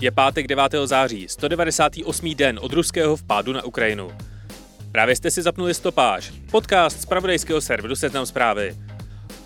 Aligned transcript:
Je 0.00 0.10
pátek 0.10 0.46
9. 0.46 0.74
září, 0.84 1.28
198. 1.28 2.34
den 2.34 2.58
od 2.62 2.72
ruského 2.72 3.16
vpádu 3.16 3.52
na 3.52 3.64
Ukrajinu. 3.64 4.10
Právě 4.92 5.16
jste 5.16 5.30
si 5.30 5.42
zapnuli 5.42 5.74
stopáž, 5.74 6.32
podcast 6.50 7.00
z 7.00 7.06
pravodejského 7.06 7.60
serveru 7.60 7.96
Seznam 7.96 8.26
zprávy. 8.26 8.76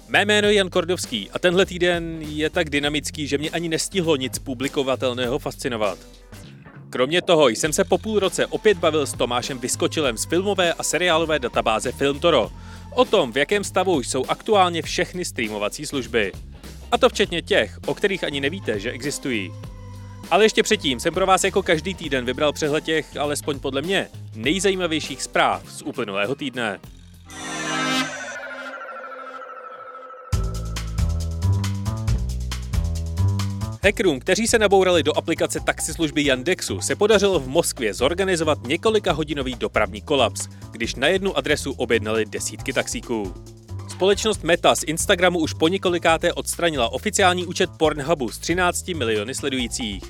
Mé 0.08 0.24
jméno 0.24 0.48
je 0.48 0.54
Jan 0.54 0.70
Kordovský 0.70 1.30
a 1.30 1.38
tenhle 1.38 1.66
týden 1.66 2.22
je 2.22 2.50
tak 2.50 2.70
dynamický, 2.70 3.26
že 3.26 3.38
mě 3.38 3.50
ani 3.50 3.68
nestihlo 3.68 4.16
nic 4.16 4.38
publikovatelného 4.38 5.38
fascinovat. 5.38 5.98
Kromě 6.90 7.22
toho 7.22 7.48
jsem 7.48 7.72
se 7.72 7.84
po 7.84 7.98
půl 7.98 8.18
roce 8.18 8.46
opět 8.46 8.78
bavil 8.78 9.06
s 9.06 9.12
Tomášem 9.12 9.58
Vyskočilem 9.58 10.16
z 10.16 10.24
filmové 10.24 10.72
a 10.72 10.82
seriálové 10.82 11.38
databáze 11.38 11.92
Filmtoro 11.92 12.50
o 12.94 13.04
tom, 13.04 13.32
v 13.32 13.36
jakém 13.36 13.64
stavu 13.64 14.02
jsou 14.02 14.24
aktuálně 14.28 14.82
všechny 14.82 15.24
streamovací 15.24 15.86
služby. 15.86 16.32
A 16.92 16.98
to 16.98 17.08
včetně 17.08 17.42
těch, 17.42 17.78
o 17.86 17.94
kterých 17.94 18.24
ani 18.24 18.40
nevíte, 18.40 18.80
že 18.80 18.90
existují. 18.90 19.52
Ale 20.30 20.44
ještě 20.44 20.62
předtím 20.62 21.00
jsem 21.00 21.14
pro 21.14 21.26
vás 21.26 21.44
jako 21.44 21.62
každý 21.62 21.94
týden 21.94 22.24
vybral 22.24 22.52
přehled 22.52 22.84
těch, 22.84 23.16
alespoň 23.16 23.58
podle 23.58 23.82
mě, 23.82 24.08
nejzajímavějších 24.34 25.22
zpráv 25.22 25.62
z 25.68 25.82
uplynulého 25.82 26.34
týdne. 26.34 26.80
Hackerům, 33.84 34.20
kteří 34.20 34.46
se 34.46 34.58
nabourali 34.58 35.02
do 35.02 35.18
aplikace 35.18 35.60
taxislužby 35.60 36.22
Yandexu, 36.22 36.80
se 36.80 36.96
podařilo 36.96 37.40
v 37.40 37.48
Moskvě 37.48 37.94
zorganizovat 37.94 38.66
několika 38.66 39.12
hodinový 39.12 39.54
dopravní 39.54 40.02
kolaps, 40.02 40.48
když 40.70 40.94
na 40.94 41.06
jednu 41.06 41.36
adresu 41.36 41.72
objednali 41.72 42.24
desítky 42.24 42.72
taxíků. 42.72 43.34
Společnost 44.04 44.44
Meta 44.44 44.74
z 44.74 44.82
Instagramu 44.82 45.38
už 45.38 45.52
po 45.52 45.68
několikáté 45.68 46.32
odstranila 46.32 46.92
oficiální 46.92 47.46
účet 47.46 47.70
Pornhubu 47.78 48.28
s 48.30 48.38
13 48.38 48.88
miliony 48.88 49.34
sledujících. 49.34 50.02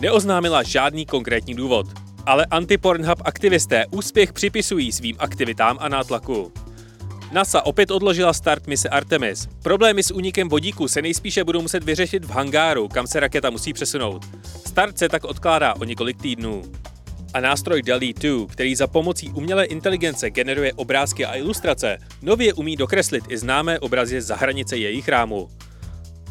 Neoznámila 0.00 0.62
žádný 0.62 1.06
konkrétní 1.06 1.54
důvod, 1.54 1.86
ale 2.26 2.46
anti-Pornhub 2.50 3.22
aktivisté 3.24 3.86
úspěch 3.90 4.32
připisují 4.32 4.92
svým 4.92 5.16
aktivitám 5.18 5.78
a 5.80 5.88
nátlaku. 5.88 6.52
NASA 7.32 7.66
opět 7.66 7.90
odložila 7.90 8.32
start 8.32 8.66
mise 8.66 8.88
Artemis. 8.88 9.48
Problémy 9.62 10.02
s 10.02 10.10
únikem 10.10 10.48
vodíku 10.48 10.88
se 10.88 11.02
nejspíše 11.02 11.44
budou 11.44 11.62
muset 11.62 11.84
vyřešit 11.84 12.24
v 12.24 12.30
hangáru, 12.30 12.88
kam 12.88 13.06
se 13.06 13.20
raketa 13.20 13.50
musí 13.50 13.72
přesunout. 13.72 14.24
Start 14.66 14.98
se 14.98 15.08
tak 15.08 15.24
odkládá 15.24 15.74
o 15.74 15.84
několik 15.84 16.22
týdnů. 16.22 16.62
A 17.34 17.40
nástroj 17.40 17.82
DALI 17.82 18.12
2, 18.12 18.46
který 18.46 18.74
za 18.74 18.86
pomocí 18.86 19.28
umělé 19.28 19.64
inteligence 19.64 20.30
generuje 20.30 20.72
obrázky 20.72 21.24
a 21.24 21.36
ilustrace, 21.36 21.98
nově 22.22 22.54
umí 22.54 22.76
dokreslit 22.76 23.24
i 23.28 23.38
známé 23.38 23.78
obrazy 23.78 24.20
za 24.20 24.36
hranice 24.36 24.76
jejich 24.76 25.08
rámu. 25.08 25.48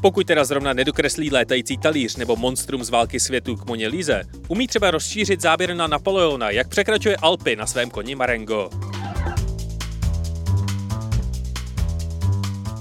Pokud 0.01 0.27
teda 0.27 0.45
zrovna 0.45 0.73
nedokreslí 0.73 1.31
létající 1.31 1.77
talíř 1.77 2.15
nebo 2.15 2.35
monstrum 2.35 2.83
z 2.83 2.89
války 2.89 3.19
světu 3.19 3.55
k 3.55 3.65
Moně 3.65 3.87
Líze, 3.87 4.23
umí 4.47 4.67
třeba 4.67 4.91
rozšířit 4.91 5.41
záběr 5.41 5.75
na 5.75 5.87
Napoleona, 5.87 6.49
jak 6.49 6.67
překračuje 6.67 7.15
Alpy 7.15 7.55
na 7.55 7.67
svém 7.67 7.89
koni 7.89 8.15
Marengo. 8.15 8.69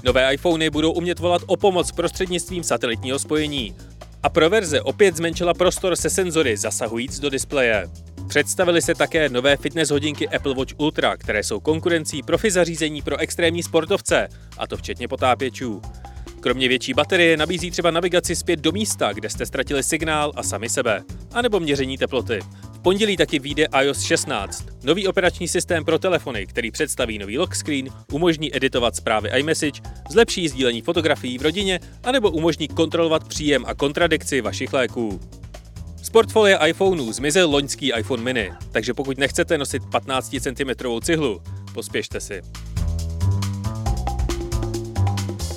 Nové 0.03 0.33
iPhony 0.33 0.69
budou 0.69 0.91
umět 0.91 1.19
volat 1.19 1.41
o 1.45 1.57
pomoc 1.57 1.91
prostřednictvím 1.91 2.63
satelitního 2.63 3.19
spojení. 3.19 3.75
A 4.23 4.29
pro 4.29 4.49
verze 4.49 4.81
opět 4.81 5.15
zmenšila 5.15 5.53
prostor 5.53 5.95
se 5.95 6.09
senzory 6.09 6.57
zasahujíc 6.57 7.19
do 7.19 7.29
displeje. 7.29 7.89
Představily 8.27 8.81
se 8.81 8.95
také 8.95 9.29
nové 9.29 9.57
fitness 9.57 9.89
hodinky 9.89 10.29
Apple 10.29 10.55
Watch 10.55 10.73
Ultra, 10.77 11.17
které 11.17 11.43
jsou 11.43 11.59
konkurencí 11.59 12.23
profi 12.23 12.51
zařízení 12.51 13.01
pro 13.01 13.17
extrémní 13.17 13.63
sportovce, 13.63 14.27
a 14.57 14.67
to 14.67 14.77
včetně 14.77 15.07
potápěčů. 15.07 15.81
Kromě 16.39 16.67
větší 16.67 16.93
baterie 16.93 17.37
nabízí 17.37 17.71
třeba 17.71 17.91
navigaci 17.91 18.35
zpět 18.35 18.59
do 18.59 18.71
místa, 18.71 19.13
kde 19.13 19.29
jste 19.29 19.45
ztratili 19.45 19.83
signál 19.83 20.31
a 20.35 20.43
sami 20.43 20.69
sebe, 20.69 21.03
anebo 21.33 21.59
měření 21.59 21.97
teploty. 21.97 22.39
V 22.73 22.79
pondělí 22.79 23.17
taky 23.17 23.39
vyjde 23.39 23.67
iOS 23.81 24.01
16, 24.01 24.65
nový 24.83 25.07
operační 25.07 25.47
systém 25.47 25.85
pro 25.85 25.99
telefony, 25.99 26.45
který 26.45 26.71
představí 26.71 27.19
nový 27.19 27.37
lock 27.37 27.55
screen, 27.55 27.89
umožní 28.11 28.55
editovat 28.55 28.95
zprávy 28.95 29.29
iMessage, 29.29 29.81
zlepší 30.09 30.47
sdílení 30.47 30.81
fotografií 30.81 31.37
v 31.37 31.41
rodině, 31.41 31.79
anebo 32.03 32.31
umožní 32.31 32.67
kontrolovat 32.67 33.27
příjem 33.27 33.63
a 33.67 33.73
kontradikci 33.73 34.41
vašich 34.41 34.73
léků. 34.73 35.19
Portfolia 36.13 36.65
iPhoneů 36.65 37.11
zmizel 37.11 37.49
loňský 37.49 37.91
iPhone 37.97 38.23
mini, 38.23 38.51
takže 38.71 38.93
pokud 38.93 39.17
nechcete 39.17 39.57
nosit 39.57 39.83
15 39.91 40.35
cm 40.39 41.01
cihlu, 41.01 41.41
pospěšte 41.73 42.19
si. 42.19 42.41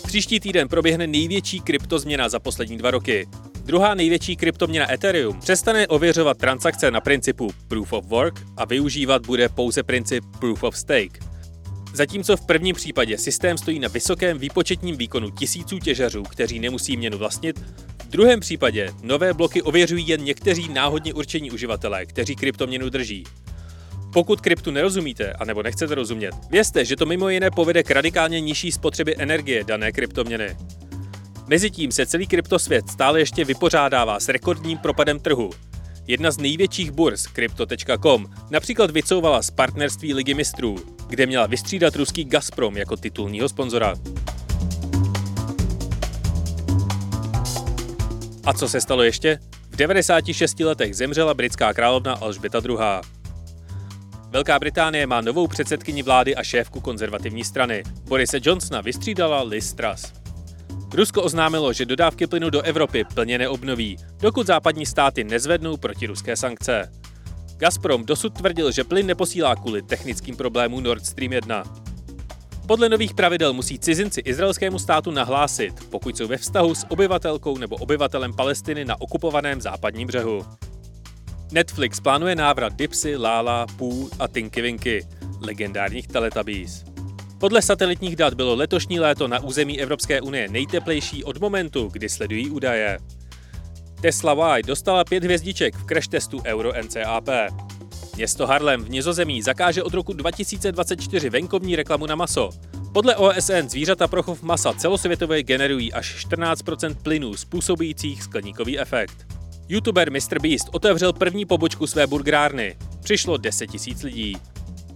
Příští 0.06 0.40
týden 0.40 0.68
proběhne 0.68 1.06
největší 1.06 1.60
kryptozměna 1.60 2.28
za 2.28 2.38
poslední 2.38 2.78
dva 2.78 2.90
roky. 2.90 3.28
Druhá 3.64 3.94
největší 3.94 4.36
kryptoměna 4.36 4.92
Ethereum 4.92 5.40
přestane 5.40 5.86
ověřovat 5.86 6.38
transakce 6.38 6.90
na 6.90 7.00
principu 7.00 7.50
Proof 7.68 7.92
of 7.92 8.04
Work 8.04 8.42
a 8.56 8.64
využívat 8.64 9.26
bude 9.26 9.48
pouze 9.48 9.82
princip 9.82 10.24
Proof 10.40 10.62
of 10.62 10.76
Stake. 10.76 11.20
Zatímco 11.94 12.36
v 12.36 12.46
prvním 12.46 12.74
případě 12.74 13.18
systém 13.18 13.58
stojí 13.58 13.78
na 13.78 13.88
vysokém 13.88 14.38
výpočetním 14.38 14.96
výkonu 14.96 15.30
tisíců 15.30 15.78
těžařů, 15.78 16.22
kteří 16.22 16.58
nemusí 16.58 16.96
měnu 16.96 17.18
vlastnit, 17.18 17.60
druhém 18.16 18.40
případě 18.40 18.90
nové 19.02 19.34
bloky 19.34 19.62
ověřují 19.62 20.08
jen 20.08 20.24
někteří 20.24 20.68
náhodně 20.68 21.14
určení 21.14 21.50
uživatelé, 21.50 22.06
kteří 22.06 22.36
kryptoměnu 22.36 22.88
drží. 22.88 23.24
Pokud 24.12 24.40
kryptu 24.40 24.70
nerozumíte, 24.70 25.32
anebo 25.32 25.62
nechcete 25.62 25.94
rozumět, 25.94 26.34
vězte, 26.50 26.84
že 26.84 26.96
to 26.96 27.06
mimo 27.06 27.28
jiné 27.28 27.50
povede 27.50 27.82
k 27.82 27.90
radikálně 27.90 28.40
nižší 28.40 28.72
spotřebě 28.72 29.14
energie 29.18 29.64
dané 29.64 29.92
kryptoměny. 29.92 30.56
Mezitím 31.46 31.92
se 31.92 32.06
celý 32.06 32.26
kryptosvět 32.26 32.88
stále 32.88 33.18
ještě 33.18 33.44
vypořádává 33.44 34.20
s 34.20 34.28
rekordním 34.28 34.78
propadem 34.78 35.20
trhu. 35.20 35.50
Jedna 36.06 36.30
z 36.30 36.38
největších 36.38 36.90
burz, 36.90 37.22
Crypto.com, 37.22 38.26
například 38.50 38.90
vycouvala 38.90 39.42
z 39.42 39.50
partnerství 39.50 40.14
Ligy 40.14 40.34
mistrů, 40.34 40.76
kde 41.08 41.26
měla 41.26 41.46
vystřídat 41.46 41.96
ruský 41.96 42.24
Gazprom 42.24 42.76
jako 42.76 42.96
titulního 42.96 43.48
sponzora. 43.48 43.94
A 48.46 48.52
co 48.52 48.68
se 48.68 48.80
stalo 48.80 49.02
ještě? 49.02 49.38
V 49.70 49.76
96 49.76 50.60
letech 50.60 50.96
zemřela 50.96 51.34
britská 51.34 51.74
královna 51.74 52.14
Alžběta 52.14 52.60
II. 52.68 52.78
Velká 54.30 54.58
Británie 54.58 55.06
má 55.06 55.20
novou 55.20 55.46
předsedkyni 55.46 56.02
vlády 56.02 56.36
a 56.36 56.42
šéfku 56.42 56.80
konzervativní 56.80 57.44
strany. 57.44 57.82
Borise 58.08 58.38
Johnsona 58.42 58.80
vystřídala 58.80 59.42
Liz 59.42 59.72
Truss. 59.74 60.12
Rusko 60.94 61.22
oznámilo, 61.22 61.72
že 61.72 61.86
dodávky 61.86 62.26
plynu 62.26 62.50
do 62.50 62.62
Evropy 62.62 63.04
plně 63.14 63.38
neobnoví, 63.38 63.96
dokud 64.20 64.46
západní 64.46 64.86
státy 64.86 65.24
nezvednou 65.24 65.76
protiruské 65.76 66.36
sankce. 66.36 66.92
Gazprom 67.56 68.04
dosud 68.04 68.34
tvrdil, 68.34 68.72
že 68.72 68.84
plyn 68.84 69.06
neposílá 69.06 69.56
kvůli 69.56 69.82
technickým 69.82 70.36
problémům 70.36 70.82
Nord 70.82 71.06
Stream 71.06 71.32
1. 71.32 71.62
Podle 72.66 72.88
nových 72.88 73.14
pravidel 73.14 73.52
musí 73.52 73.78
cizinci 73.78 74.20
izraelskému 74.20 74.78
státu 74.78 75.10
nahlásit, 75.10 75.74
pokud 75.90 76.16
jsou 76.16 76.28
ve 76.28 76.36
vztahu 76.36 76.74
s 76.74 76.86
obyvatelkou 76.88 77.58
nebo 77.58 77.76
obyvatelem 77.76 78.32
Palestiny 78.32 78.84
na 78.84 79.00
okupovaném 79.00 79.60
západním 79.60 80.08
břehu. 80.08 80.46
Netflix 81.52 82.00
plánuje 82.00 82.34
návrat 82.36 82.72
Dipsy, 82.76 83.16
Lala, 83.16 83.66
Pooh 83.76 84.10
a 84.18 84.28
Tinky 84.28 84.62
Winky, 84.62 85.06
legendárních 85.40 86.08
Teletubbies. 86.08 86.84
Podle 87.38 87.62
satelitních 87.62 88.16
dat 88.16 88.34
bylo 88.34 88.54
letošní 88.54 89.00
léto 89.00 89.28
na 89.28 89.40
území 89.40 89.80
Evropské 89.80 90.20
unie 90.20 90.48
nejteplejší 90.48 91.24
od 91.24 91.40
momentu, 91.40 91.88
kdy 91.92 92.08
sledují 92.08 92.50
údaje. 92.50 92.98
Tesla 94.00 94.58
Y 94.58 94.62
dostala 94.66 95.04
pět 95.04 95.24
hvězdiček 95.24 95.76
v 95.76 95.86
crash 95.86 96.08
testu 96.08 96.42
Euro 96.44 96.72
NCAP. 96.82 97.28
Město 98.16 98.46
Harlem 98.46 98.84
v 98.84 98.90
Nizozemí 98.90 99.42
zakáže 99.42 99.82
od 99.82 99.94
roku 99.94 100.12
2024 100.12 101.30
venkovní 101.30 101.76
reklamu 101.76 102.06
na 102.06 102.14
maso. 102.14 102.50
Podle 102.92 103.16
OSN 103.16 103.68
zvířata 103.68 104.08
pro 104.08 104.22
chov 104.22 104.42
masa 104.42 104.72
celosvětově 104.72 105.42
generují 105.42 105.92
až 105.92 106.26
14% 106.26 106.94
plynů 107.02 107.34
způsobujících 107.36 108.22
skleníkový 108.22 108.78
efekt. 108.78 109.26
YouTuber 109.68 110.12
MrBeast 110.12 110.68
otevřel 110.72 111.12
první 111.12 111.44
pobočku 111.44 111.86
své 111.86 112.06
burgerárny. 112.06 112.76
Přišlo 113.02 113.36
10 113.36 113.70
000 113.86 114.00
lidí. 114.02 114.36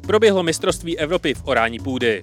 Proběhlo 0.01 0.43
mistrovství 0.43 0.99
Evropy 0.99 1.35
v 1.35 1.43
orání 1.45 1.79
půdy. 1.79 2.21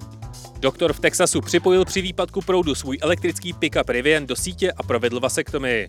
Doktor 0.60 0.92
v 0.92 1.00
Texasu 1.00 1.40
připojil 1.40 1.84
při 1.84 2.02
výpadku 2.02 2.40
proudu 2.40 2.74
svůj 2.74 2.98
elektrický 3.00 3.52
pick-up 3.52 3.88
Rivian 3.88 4.26
do 4.26 4.36
sítě 4.36 4.72
a 4.72 4.82
provedl 4.82 5.20
vasektomii. 5.20 5.88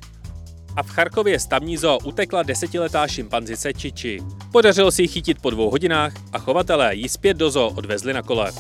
A 0.75 0.83
v 0.83 0.89
Charkově 0.89 1.39
z 1.39 1.47
tamní 1.47 1.77
zoo 1.77 1.99
utekla 2.03 2.43
desetiletá 2.43 3.07
šimpanzice 3.07 3.73
Čiči. 3.73 4.19
Podařilo 4.51 4.91
si 4.91 5.01
ji 5.01 5.07
chytit 5.07 5.41
po 5.41 5.49
dvou 5.49 5.69
hodinách 5.69 6.13
a 6.33 6.39
chovatelé 6.39 6.95
ji 6.95 7.09
zpět 7.09 7.37
do 7.37 7.51
zoo 7.51 7.69
odvezli 7.69 8.13
na 8.13 8.21
kole. 8.21 8.51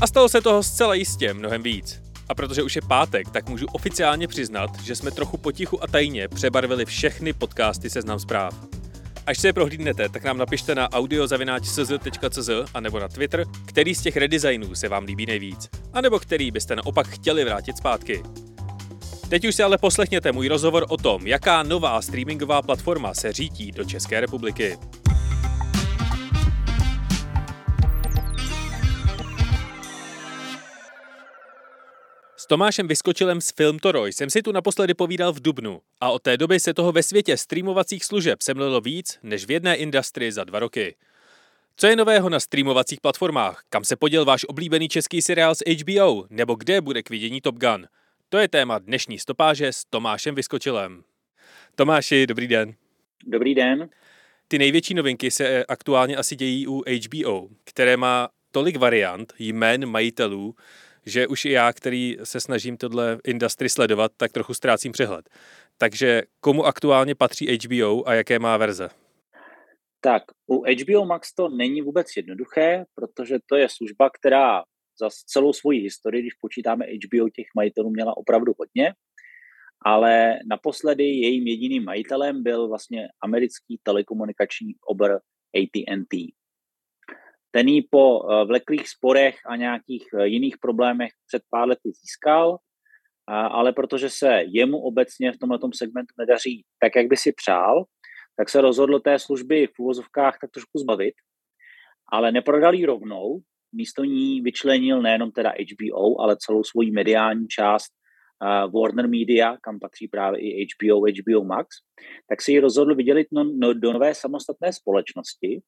A 0.00 0.06
stalo 0.06 0.28
se 0.28 0.40
toho 0.40 0.62
zcela 0.62 0.94
jistě 0.94 1.34
mnohem 1.34 1.62
víc. 1.62 2.02
A 2.28 2.34
protože 2.34 2.62
už 2.62 2.76
je 2.76 2.82
pátek, 2.82 3.30
tak 3.30 3.48
můžu 3.48 3.66
oficiálně 3.72 4.28
přiznat, 4.28 4.82
že 4.82 4.96
jsme 4.96 5.10
trochu 5.10 5.36
potichu 5.36 5.84
a 5.84 5.86
tajně 5.86 6.28
přebarvili 6.28 6.84
všechny 6.84 7.32
podcasty 7.32 7.90
Seznam 7.90 8.18
zpráv. 8.18 8.54
Až 9.26 9.38
se 9.38 9.48
je 9.48 9.52
prohlídnete, 9.52 10.08
tak 10.08 10.24
nám 10.24 10.38
napište 10.38 10.74
na 10.74 10.92
audiozavináč.cz 10.92 12.50
a 12.74 12.80
nebo 12.80 12.98
na 12.98 13.08
Twitter, 13.08 13.44
který 13.66 13.94
z 13.94 14.02
těch 14.02 14.16
redesignů 14.16 14.74
se 14.74 14.88
vám 14.88 15.04
líbí 15.04 15.26
nejvíc, 15.26 15.68
a 15.92 16.00
nebo 16.00 16.18
který 16.18 16.50
byste 16.50 16.76
naopak 16.76 17.08
chtěli 17.08 17.44
vrátit 17.44 17.76
zpátky. 17.76 18.22
Teď 19.32 19.44
už 19.44 19.54
si 19.54 19.62
ale 19.62 19.78
poslechněte 19.78 20.32
můj 20.32 20.48
rozhovor 20.48 20.86
o 20.88 20.96
tom, 20.96 21.26
jaká 21.26 21.62
nová 21.62 22.02
streamingová 22.02 22.62
platforma 22.62 23.14
se 23.14 23.32
řítí 23.32 23.72
do 23.72 23.84
České 23.84 24.20
republiky. 24.20 24.78
S 32.36 32.46
Tomášem 32.46 32.88
Vyskočilem 32.88 33.40
z 33.40 33.52
Film 33.56 33.78
Toroj 33.78 34.12
jsem 34.12 34.30
si 34.30 34.42
tu 34.42 34.52
naposledy 34.52 34.94
povídal 34.94 35.32
v 35.32 35.40
Dubnu 35.40 35.80
a 36.00 36.10
od 36.10 36.22
té 36.22 36.36
doby 36.36 36.60
se 36.60 36.74
toho 36.74 36.92
ve 36.92 37.02
světě 37.02 37.36
streamovacích 37.36 38.04
služeb 38.04 38.42
semlilo 38.42 38.80
víc 38.80 39.18
než 39.22 39.46
v 39.46 39.50
jedné 39.50 39.76
industrii 39.76 40.32
za 40.32 40.44
dva 40.44 40.58
roky. 40.58 40.94
Co 41.76 41.86
je 41.86 41.96
nového 41.96 42.28
na 42.28 42.40
streamovacích 42.40 43.00
platformách? 43.00 43.62
Kam 43.68 43.84
se 43.84 43.96
poděl 43.96 44.24
váš 44.24 44.44
oblíbený 44.48 44.88
český 44.88 45.22
seriál 45.22 45.54
z 45.54 45.62
HBO? 45.80 46.24
Nebo 46.30 46.54
kde 46.54 46.80
bude 46.80 47.02
k 47.02 47.10
vidění 47.10 47.40
Top 47.40 47.54
Gun? 47.54 47.86
To 48.32 48.38
je 48.38 48.48
téma 48.48 48.78
dnešní 48.78 49.18
stopáže 49.18 49.72
s 49.72 49.84
Tomášem 49.84 50.34
Vyskočilem. 50.34 51.04
Tomáši, 51.74 52.26
dobrý 52.26 52.48
den. 52.48 52.74
Dobrý 53.26 53.54
den. 53.54 53.88
Ty 54.48 54.58
největší 54.58 54.94
novinky 54.94 55.30
se 55.30 55.64
aktuálně 55.64 56.16
asi 56.16 56.36
dějí 56.36 56.66
u 56.66 56.82
HBO, 57.06 57.48
které 57.64 57.96
má 57.96 58.28
tolik 58.50 58.76
variant, 58.76 59.32
jmén 59.38 59.86
majitelů, 59.86 60.54
že 61.06 61.26
už 61.26 61.44
i 61.44 61.50
já, 61.50 61.72
který 61.72 62.16
se 62.24 62.40
snažím 62.40 62.76
tohle 62.76 63.18
industry 63.24 63.68
sledovat, 63.68 64.12
tak 64.16 64.32
trochu 64.32 64.54
ztrácím 64.54 64.92
přehled. 64.92 65.28
Takže 65.78 66.22
komu 66.40 66.64
aktuálně 66.64 67.14
patří 67.14 67.58
HBO 67.58 68.08
a 68.08 68.14
jaké 68.14 68.38
má 68.38 68.56
verze? 68.56 68.88
Tak, 70.00 70.22
u 70.46 70.62
HBO 70.62 71.04
Max 71.04 71.34
to 71.34 71.48
není 71.48 71.82
vůbec 71.82 72.06
jednoduché, 72.16 72.84
protože 72.94 73.38
to 73.46 73.56
je 73.56 73.68
služba, 73.68 74.10
která 74.10 74.62
za 75.00 75.08
celou 75.26 75.52
svoji 75.52 75.80
historii, 75.80 76.22
když 76.22 76.34
počítáme 76.34 76.84
HBO, 76.84 77.28
těch 77.28 77.46
majitelů 77.56 77.90
měla 77.90 78.16
opravdu 78.16 78.52
hodně, 78.58 78.94
ale 79.84 80.38
naposledy 80.46 81.04
jejím 81.04 81.46
jediným 81.46 81.84
majitelem 81.84 82.42
byl 82.42 82.68
vlastně 82.68 83.08
americký 83.24 83.80
telekomunikační 83.82 84.74
obr 84.86 85.12
AT&T. 85.56 86.16
Ten 87.50 87.68
ji 87.68 87.82
po 87.90 88.20
eh, 88.22 88.44
vleklých 88.44 88.88
sporech 88.88 89.36
a 89.46 89.56
nějakých 89.56 90.06
eh, 90.14 90.26
jiných 90.26 90.58
problémech 90.58 91.10
před 91.26 91.42
pár 91.50 91.68
lety 91.68 91.90
získal, 92.02 92.58
ale 93.26 93.72
protože 93.72 94.10
se 94.10 94.42
jemu 94.46 94.78
obecně 94.78 95.32
v 95.32 95.38
tomto 95.38 95.68
segmentu 95.74 96.14
nedaří 96.18 96.64
tak, 96.78 96.96
jak 96.96 97.06
by 97.06 97.16
si 97.16 97.32
přál, 97.32 97.84
tak 98.36 98.48
se 98.48 98.60
rozhodl 98.60 99.00
té 99.00 99.18
služby 99.18 99.66
v 99.66 99.78
úvozovkách 99.78 100.38
tak 100.40 100.50
trošku 100.50 100.78
zbavit, 100.78 101.14
ale 102.12 102.32
neprodal 102.32 102.74
ji 102.74 102.86
rovnou, 102.86 103.40
místo 103.72 104.04
ní 104.04 104.40
vyčlenil 104.40 105.02
nejenom 105.02 105.30
teda 105.30 105.50
HBO, 105.50 106.20
ale 106.20 106.36
celou 106.36 106.64
svoji 106.64 106.90
mediální 106.90 107.48
část 107.48 107.92
uh, 108.42 108.80
Warner 108.80 109.08
Media, 109.08 109.56
kam 109.62 109.78
patří 109.78 110.08
právě 110.08 110.40
i 110.40 110.66
HBO, 110.66 111.00
HBO 111.00 111.44
Max, 111.44 111.68
tak 112.28 112.42
si 112.42 112.52
ji 112.52 112.60
rozhodl 112.60 112.94
vydělit 112.94 113.26
no, 113.32 113.44
no, 113.44 113.74
do 113.74 113.92
nové 113.92 114.14
samostatné 114.14 114.72
společnosti, 114.72 115.62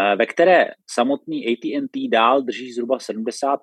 uh, 0.00 0.18
ve 0.18 0.26
které 0.26 0.66
samotný 0.90 1.46
AT&T 1.46 2.08
dál 2.08 2.42
drží 2.42 2.72
zhruba 2.72 2.98
70% 2.98 3.56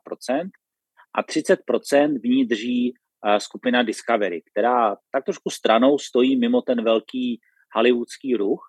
a 1.13 1.23
30% 1.23 2.19
v 2.21 2.23
ní 2.23 2.45
drží 2.45 2.93
uh, 2.93 3.37
skupina 3.37 3.83
Discovery, 3.83 4.41
která 4.51 4.95
tak 5.11 5.25
trošku 5.25 5.49
stranou 5.49 5.97
stojí 5.97 6.39
mimo 6.39 6.61
ten 6.61 6.83
velký 6.83 7.39
hollywoodský 7.75 8.35
ruch, 8.35 8.61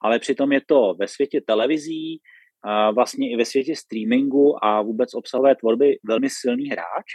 ale 0.00 0.18
přitom 0.18 0.52
je 0.52 0.60
to 0.66 0.94
ve 0.98 1.08
světě 1.08 1.40
televizí, 1.40 2.20
vlastně 2.94 3.32
i 3.32 3.36
ve 3.36 3.44
světě 3.44 3.76
streamingu 3.76 4.64
a 4.64 4.82
vůbec 4.82 5.14
obsahové 5.14 5.56
tvorby 5.56 5.98
velmi 6.04 6.30
silný 6.30 6.68
hráč, 6.68 7.06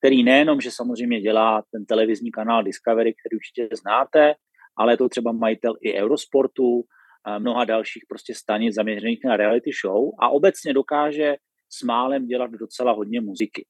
který 0.00 0.22
nejenom, 0.22 0.60
že 0.60 0.70
samozřejmě 0.70 1.20
dělá 1.20 1.62
ten 1.72 1.86
televizní 1.86 2.30
kanál 2.30 2.62
Discovery, 2.62 3.14
který 3.14 3.36
určitě 3.36 3.76
znáte, 3.76 4.34
ale 4.78 4.92
je 4.92 4.96
to 4.96 5.08
třeba 5.08 5.32
majitel 5.32 5.74
i 5.82 5.94
Eurosportu, 5.94 6.82
mnoha 7.38 7.64
dalších 7.64 8.04
prostě 8.08 8.34
stanic 8.34 8.74
zaměřených 8.74 9.20
na 9.24 9.36
reality 9.36 9.70
show 9.84 10.10
a 10.20 10.28
obecně 10.28 10.72
dokáže 10.72 11.36
s 11.72 11.82
málem 11.82 12.26
dělat 12.26 12.50
docela 12.50 12.92
hodně 12.92 13.20
muziky. 13.20 13.66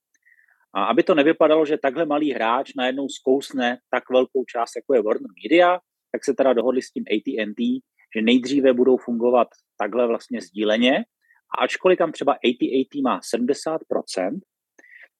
A 0.74 0.84
aby 0.84 1.02
to 1.02 1.14
nevypadalo, 1.14 1.66
že 1.66 1.78
takhle 1.78 2.06
malý 2.06 2.32
hráč 2.32 2.74
najednou 2.76 3.08
zkousne 3.08 3.78
tak 3.90 4.10
velkou 4.10 4.44
část, 4.44 4.76
jako 4.76 4.94
je 4.94 5.02
Warner 5.02 5.30
Media, 5.44 5.78
tak 6.12 6.24
se 6.24 6.34
teda 6.34 6.52
dohodli 6.52 6.82
s 6.82 6.90
tím 6.90 7.04
AT&T, 7.12 7.62
že 8.16 8.22
nejdříve 8.22 8.72
budou 8.72 8.96
fungovat 8.96 9.48
takhle 9.76 10.06
vlastně 10.06 10.40
sdíleně 10.40 11.04
a 11.58 11.62
ačkoliv 11.62 11.98
tam 11.98 12.12
třeba 12.12 12.32
AT&T 12.32 13.02
má 13.02 13.20
70%, 13.20 13.78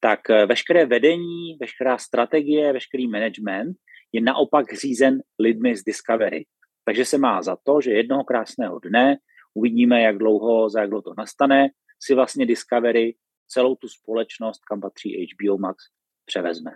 tak 0.01 0.31
eh, 0.31 0.47
veškeré 0.47 0.87
vedení, 0.87 1.57
veškerá 1.61 1.99
strategie, 1.99 2.73
veškerý 2.73 3.09
management 3.09 3.77
je 4.13 4.21
naopak 4.21 4.75
řízen 4.75 5.23
lidmi 5.39 5.77
z 5.77 5.83
Discovery. 5.85 6.47
Takže 6.85 7.05
se 7.05 7.19
má 7.19 7.43
za 7.43 7.57
to, 7.63 7.81
že 7.81 7.91
jednoho 7.91 8.25
krásného 8.25 8.79
dne 8.79 9.17
uvidíme, 9.55 10.03
jak 10.03 10.19
dlouho, 10.19 10.71
za 10.71 10.81
jak 10.81 10.91
dlouho 10.91 11.03
to 11.03 11.15
nastane, 11.19 11.69
si 12.03 12.15
vlastně 12.15 12.47
Discovery 12.47 13.15
celou 13.49 13.75
tu 13.75 13.89
společnost, 13.89 14.65
kam 14.65 14.81
patří 14.81 15.27
HBO 15.27 15.59
Max, 15.59 15.85
převezme. 16.25 16.71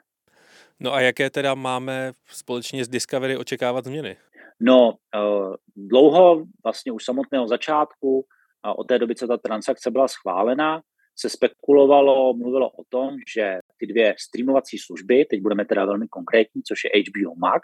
No 0.80 0.94
a 0.94 1.00
jaké 1.00 1.30
teda 1.30 1.54
máme 1.54 2.12
společně 2.26 2.84
s 2.84 2.88
Discovery 2.88 3.36
očekávat 3.36 3.84
změny? 3.84 4.16
No, 4.60 4.88
uh, 4.88 5.54
dlouho, 5.76 6.44
vlastně 6.64 6.92
už 6.92 7.04
samotného 7.04 7.48
začátku, 7.48 8.26
a 8.62 8.78
od 8.78 8.84
té 8.84 8.98
doby, 8.98 9.14
co 9.14 9.26
ta 9.26 9.36
transakce 9.36 9.90
byla 9.90 10.08
schválena, 10.08 10.82
se 11.18 11.30
spekulovalo, 11.30 12.34
mluvilo 12.34 12.70
o 12.70 12.84
tom, 12.88 13.16
že 13.34 13.58
ty 13.76 13.86
dvě 13.86 14.14
streamovací 14.18 14.78
služby, 14.78 15.24
teď 15.24 15.40
budeme 15.40 15.64
teda 15.64 15.84
velmi 15.84 16.08
konkrétní, 16.08 16.62
což 16.62 16.78
je 16.84 17.02
HBO 17.02 17.34
Max 17.34 17.62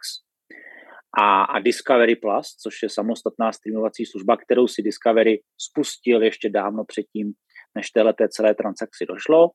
a, 1.19 1.43
a 1.43 1.59
Discovery 1.59 2.17
Plus, 2.17 2.57
což 2.63 2.83
je 2.83 2.89
samostatná 2.89 3.53
streamovací 3.53 4.07
služba, 4.07 4.37
kterou 4.37 4.67
si 4.69 4.83
Discovery 4.83 5.43
spustil 5.59 6.23
ještě 6.23 6.51
dávno 6.51 6.85
předtím, 6.85 7.33
než 7.75 7.91
téhleté 7.91 8.29
celé 8.29 8.55
transakci 8.55 9.07
došlo, 9.07 9.51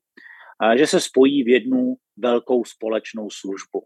a 0.62 0.78
že 0.78 0.88
se 0.88 1.00
spojí 1.00 1.44
v 1.44 1.48
jednu 1.48 1.96
velkou 2.18 2.64
společnou 2.66 3.30
službu. 3.30 3.84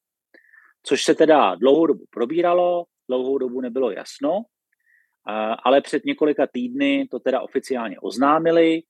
Což 0.84 1.04
se 1.04 1.16
teda 1.16 1.56
dlouhou 1.56 1.86
dobu 1.86 2.06
probíralo, 2.10 2.86
dlouhou 3.10 3.38
dobu 3.38 3.62
nebylo 3.62 3.92
jasno, 3.92 4.44
ale 5.64 5.82
před 5.82 6.06
několika 6.06 6.48
týdny 6.48 7.08
to 7.12 7.20
teda 7.20 7.42
oficiálně 7.42 8.00
oznámili, 8.00 8.82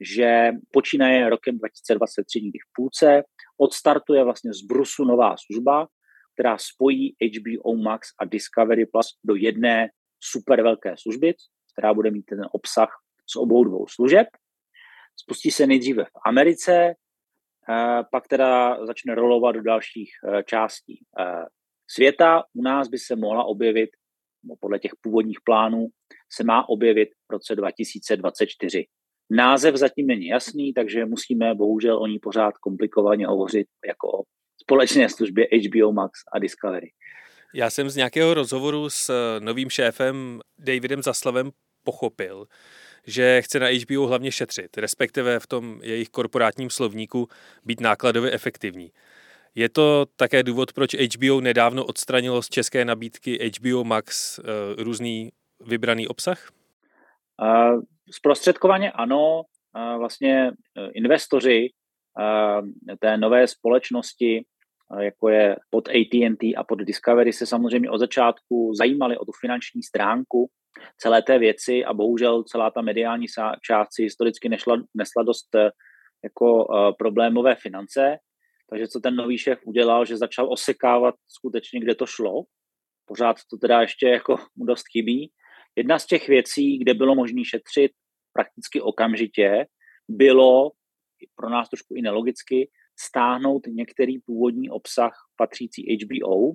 že 0.00 0.50
počínaje 0.70 1.30
rokem 1.30 1.58
2023 1.58 2.40
někdy 2.40 2.58
v 2.58 2.72
půlce, 2.72 3.22
odstartuje 3.58 4.24
vlastně 4.24 4.52
z 4.52 4.62
Brusu 4.62 5.04
nová 5.04 5.36
služba, 5.46 5.88
která 6.34 6.58
spojí 6.58 7.16
HBO 7.20 7.76
Max 7.76 8.08
a 8.20 8.24
Discovery 8.24 8.86
Plus 8.86 9.18
do 9.24 9.34
jedné 9.34 9.88
super 10.20 10.62
velké 10.62 10.94
služby, 10.98 11.34
která 11.72 11.94
bude 11.94 12.10
mít 12.10 12.22
ten 12.22 12.46
obsah 12.52 12.88
z 13.26 13.36
obou 13.36 13.64
dvou 13.64 13.86
služeb. 13.86 14.26
Spustí 15.16 15.50
se 15.50 15.66
nejdříve 15.66 16.04
v 16.04 16.18
Americe, 16.26 16.94
pak 18.12 18.28
teda 18.28 18.78
začne 18.86 19.14
rolovat 19.14 19.54
do 19.54 19.62
dalších 19.62 20.10
e, 20.24 20.42
částí 20.42 21.04
e, 21.18 21.24
světa. 21.90 22.44
U 22.54 22.62
nás 22.62 22.88
by 22.88 22.98
se 22.98 23.16
mohla 23.16 23.44
objevit, 23.44 23.90
podle 24.60 24.78
těch 24.78 24.92
původních 25.00 25.38
plánů, 25.44 25.86
se 26.32 26.44
má 26.44 26.68
objevit 26.68 27.08
v 27.28 27.32
roce 27.32 27.56
2024. 27.56 28.84
Název 29.30 29.74
zatím 29.74 30.06
není 30.06 30.26
jasný, 30.26 30.72
takže 30.72 31.04
musíme 31.04 31.54
bohužel 31.54 32.02
o 32.02 32.06
ní 32.06 32.18
pořád 32.18 32.58
komplikovaně 32.58 33.26
hovořit 33.26 33.66
jako 33.86 34.18
o 34.18 34.22
společné 34.62 35.08
službě 35.08 35.46
HBO 35.68 35.92
Max 35.92 36.20
a 36.32 36.38
Discovery. 36.38 36.90
Já 37.54 37.70
jsem 37.70 37.90
z 37.90 37.96
nějakého 37.96 38.34
rozhovoru 38.34 38.90
s 38.90 39.10
novým 39.38 39.70
šéfem 39.70 40.40
Davidem 40.58 41.02
Zaslavem 41.02 41.50
pochopil, 41.84 42.46
že 43.06 43.42
chce 43.42 43.58
na 43.58 43.66
HBO 43.66 44.06
hlavně 44.06 44.32
šetřit, 44.32 44.78
respektive 44.78 45.40
v 45.40 45.46
tom 45.46 45.80
jejich 45.82 46.08
korporátním 46.08 46.70
slovníku 46.70 47.28
být 47.64 47.80
nákladově 47.80 48.32
efektivní. 48.32 48.92
Je 49.56 49.68
to 49.68 50.06
také 50.16 50.42
důvod, 50.42 50.72
proč 50.72 50.94
HBO 50.94 51.40
nedávno 51.40 51.84
odstranilo 51.84 52.42
z 52.42 52.48
české 52.48 52.84
nabídky 52.84 53.50
HBO 53.58 53.84
Max 53.84 54.38
uh, 54.38 54.44
různý 54.78 55.32
vybraný 55.66 56.08
obsah? 56.08 56.48
Uh, 57.42 57.82
zprostředkovaně 58.10 58.92
ano. 58.92 59.42
Uh, 59.76 59.98
vlastně 59.98 60.50
investoři 60.94 61.70
té 62.98 63.16
nové 63.16 63.46
společnosti 63.46 64.44
jako 65.00 65.28
je 65.28 65.56
pod 65.70 65.88
AT&T 65.88 66.54
a 66.56 66.64
pod 66.64 66.78
Discovery, 66.78 67.32
se 67.32 67.46
samozřejmě 67.46 67.90
od 67.90 67.98
začátku 67.98 68.72
zajímali 68.74 69.18
o 69.18 69.24
tu 69.24 69.32
finanční 69.40 69.82
stránku 69.82 70.50
celé 70.98 71.22
té 71.22 71.38
věci 71.38 71.84
a 71.84 71.94
bohužel 71.94 72.44
celá 72.44 72.70
ta 72.70 72.82
mediální 72.82 73.26
část 73.66 73.88
si 73.94 74.02
historicky 74.02 74.48
nešla, 74.48 74.76
nesla 74.94 75.22
dost 75.22 75.54
eh, 75.54 75.70
jako 76.24 76.66
problémové 76.98 77.54
finance, 77.54 78.16
takže 78.70 78.88
co 78.88 79.00
ten 79.00 79.16
nový 79.16 79.38
šéf 79.38 79.58
udělal, 79.64 80.04
že 80.04 80.16
začal 80.16 80.52
osekávat 80.52 81.14
skutečně, 81.28 81.80
kde 81.80 81.94
to 81.94 82.06
šlo. 82.06 82.44
Pořád 83.04 83.36
to 83.50 83.56
teda 83.56 83.80
ještě 83.80 84.08
jako 84.08 84.36
mu 84.56 84.64
dost 84.64 84.84
chybí. 84.92 85.30
Jedna 85.76 85.98
z 85.98 86.06
těch 86.06 86.28
věcí, 86.28 86.78
kde 86.78 86.94
bylo 86.94 87.14
možné 87.14 87.44
šetřit 87.44 87.92
prakticky 88.32 88.80
okamžitě, 88.80 89.66
bylo 90.08 90.70
pro 91.34 91.50
nás 91.50 91.68
trošku 91.68 91.94
i 91.94 92.02
nelogicky 92.02 92.70
stáhnout 93.00 93.66
některý 93.66 94.18
původní 94.18 94.70
obsah 94.70 95.12
patřící 95.36 95.96
HBO. 95.96 96.52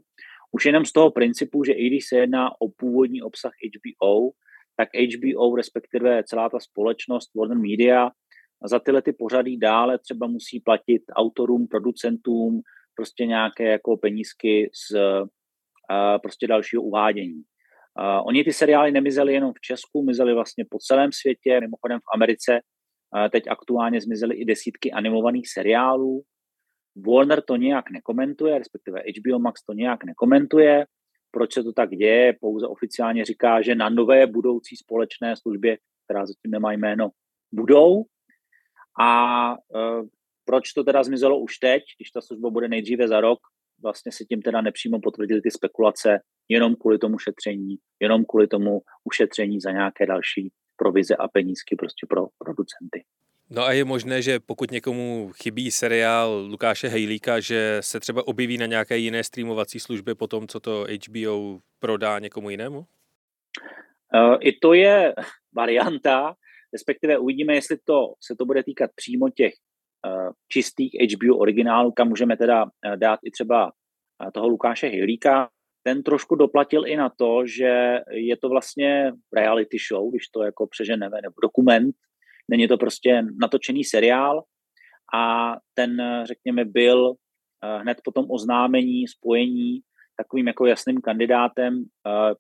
Už 0.52 0.66
jenom 0.66 0.86
z 0.86 0.92
toho 0.92 1.12
principu, 1.12 1.64
že 1.64 1.74
i 1.74 1.88
když 1.88 2.06
se 2.08 2.18
jedná 2.18 2.62
o 2.62 2.70
původní 2.70 3.22
obsah 3.22 3.52
HBO, 3.52 4.32
tak 4.78 4.90
HBO, 4.94 5.56
respektive 5.56 6.24
celá 6.24 6.50
ta 6.50 6.60
společnost 6.60 7.32
Warner 7.36 7.58
Media, 7.58 8.12
za 8.64 8.80
tyhle 8.80 9.02
ty 9.02 9.14
pořady 9.14 9.58
dále 9.58 10.00
třeba 10.00 10.28
musí 10.28 10.60
platit 10.60 11.02
autorům, 11.14 11.68
producentům 11.68 12.62
prostě 12.96 13.26
nějaké 13.26 13.64
jako 13.64 13.98
penízky 13.98 14.72
z 14.74 14.98
prostě 16.22 16.48
dalšího 16.48 16.82
uvádění. 16.82 17.44
Uh, 18.00 18.28
oni 18.28 18.44
ty 18.44 18.54
seriály 18.54 18.92
nemizely 18.92 19.34
jenom 19.34 19.54
v 19.54 19.60
Česku, 19.60 20.04
mizely 20.04 20.34
vlastně 20.34 20.66
po 20.70 20.78
celém 20.80 21.12
světě, 21.12 21.60
mimochodem 21.60 22.00
v 22.00 22.14
Americe 22.16 22.62
teď 23.32 23.48
aktuálně 23.48 24.02
zmizely 24.02 24.36
i 24.36 24.46
desítky 24.46 24.92
animovaných 24.92 25.50
seriálů. 25.50 26.22
Warner 27.08 27.42
to 27.42 27.56
nějak 27.56 27.90
nekomentuje, 27.92 28.60
respektive 28.60 29.02
HBO 29.02 29.40
Max 29.40 29.64
to 29.64 29.74
nějak 29.74 30.04
nekomentuje. 30.04 30.86
Proč 31.32 31.54
se 31.54 31.64
to 31.64 31.74
tak 31.74 31.90
děje? 31.90 32.34
Pouze 32.42 32.68
oficiálně 32.68 33.26
říká, 33.26 33.62
že 33.62 33.76
na 33.76 33.90
nové 33.90 34.28
budoucí 34.28 34.76
společné 34.76 35.36
službě, 35.36 35.78
která 36.06 36.26
zatím 36.26 36.52
nemá 36.52 36.72
jméno, 36.72 37.10
budou. 37.52 38.04
A 39.00 39.50
uh, 39.52 40.06
proč 40.46 40.74
to 40.74 40.84
teda 40.84 41.04
zmizelo 41.04 41.40
už 41.40 41.58
teď, 41.58 41.84
když 41.98 42.12
ta 42.12 42.22
služba 42.22 42.50
bude 42.50 42.68
nejdříve 42.68 43.08
za 43.08 43.22
rok, 43.22 43.40
vlastně 43.84 44.12
se 44.12 44.26
tím 44.26 44.42
teda 44.42 44.62
nepřímo 44.62 45.00
potvrdily 45.04 45.42
ty 45.42 45.52
spekulace 45.52 46.20
jenom 46.50 46.76
kvůli 46.76 46.98
tomu 46.98 47.20
šetření, 47.20 47.76
jenom 48.00 48.26
kvůli 48.26 48.48
tomu 48.48 48.82
ušetření 49.04 49.60
za 49.60 49.72
nějaké 49.72 50.06
další 50.06 50.52
provize 50.76 51.16
a 51.16 51.28
penízky 51.28 51.76
prostě 51.76 52.08
pro 52.10 52.28
producenty. 52.38 53.04
No 53.50 53.64
a 53.64 53.72
je 53.72 53.86
možné, 53.86 54.22
že 54.22 54.40
pokud 54.40 54.72
někomu 54.72 55.32
chybí 55.44 55.72
seriál 55.72 56.48
Lukáše 56.50 56.88
Hejlíka, 56.88 57.40
že 57.40 57.78
se 57.80 58.00
třeba 58.00 58.28
objeví 58.28 58.58
na 58.58 58.66
nějaké 58.66 58.98
jiné 58.98 59.24
streamovací 59.24 59.80
službě 59.80 60.16
po 60.16 60.28
tom, 60.28 60.48
co 60.48 60.60
to 60.60 60.86
HBO 61.08 61.60
prodá 61.80 62.20
někomu 62.20 62.50
jinému? 62.50 62.78
Uh, 62.78 64.36
I 64.40 64.52
to 64.62 64.74
je 64.74 65.16
varianta, 65.56 66.36
respektive 66.74 67.18
uvidíme, 67.18 67.54
jestli 67.56 67.78
to 67.84 68.14
se 68.24 68.36
to 68.36 68.46
bude 68.46 68.64
týkat 68.64 68.92
přímo 68.96 69.30
těch 69.30 69.54
uh, 70.08 70.32
čistých 70.52 70.92
HBO 70.94 71.38
originálů, 71.38 71.92
kam 71.92 72.10
můžeme 72.10 72.38
teda 72.38 72.64
uh, 72.64 72.70
dát 72.96 73.20
i 73.26 73.32
třeba 73.32 73.66
uh, 73.66 74.32
toho 74.32 74.48
Lukáše 74.48 74.88
Hejlíka. 74.88 75.50
Ten 75.84 76.04
trošku 76.04 76.36
doplatil 76.36 76.88
i 76.88 76.96
na 76.96 77.10
to, 77.10 77.48
že 77.48 78.00
je 78.12 78.38
to 78.38 78.50
vlastně 78.50 79.12
reality 79.34 79.78
show, 79.92 80.12
když 80.12 80.28
to 80.28 80.44
jako 80.44 80.68
přeženeme, 80.68 81.18
nebo 81.22 81.36
dokument, 81.42 81.96
Není 82.52 82.68
to 82.68 82.78
prostě 82.78 83.24
natočený 83.42 83.84
seriál 83.84 84.44
a 85.14 85.56
ten, 85.74 85.98
řekněme, 86.24 86.66
byl 86.66 87.14
hned 87.82 87.98
po 88.04 88.12
tom 88.12 88.26
oznámení, 88.30 89.08
spojení 89.08 89.80
takovým 90.18 90.48
jako 90.48 90.66
jasným 90.66 91.02
kandidátem. 91.02 91.84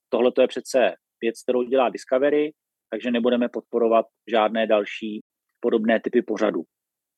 Tohle 0.10 0.32
to 0.32 0.42
je 0.42 0.48
přece 0.48 0.94
věc, 1.22 1.44
kterou 1.44 1.64
dělá 1.64 1.90
Discovery, 1.90 2.52
takže 2.92 3.12
nebudeme 3.12 3.50
podporovat 3.50 4.06
žádné 4.30 4.68
další 4.68 5.22
podobné 5.60 6.00
typy 6.00 6.22
pořadu. 6.22 6.62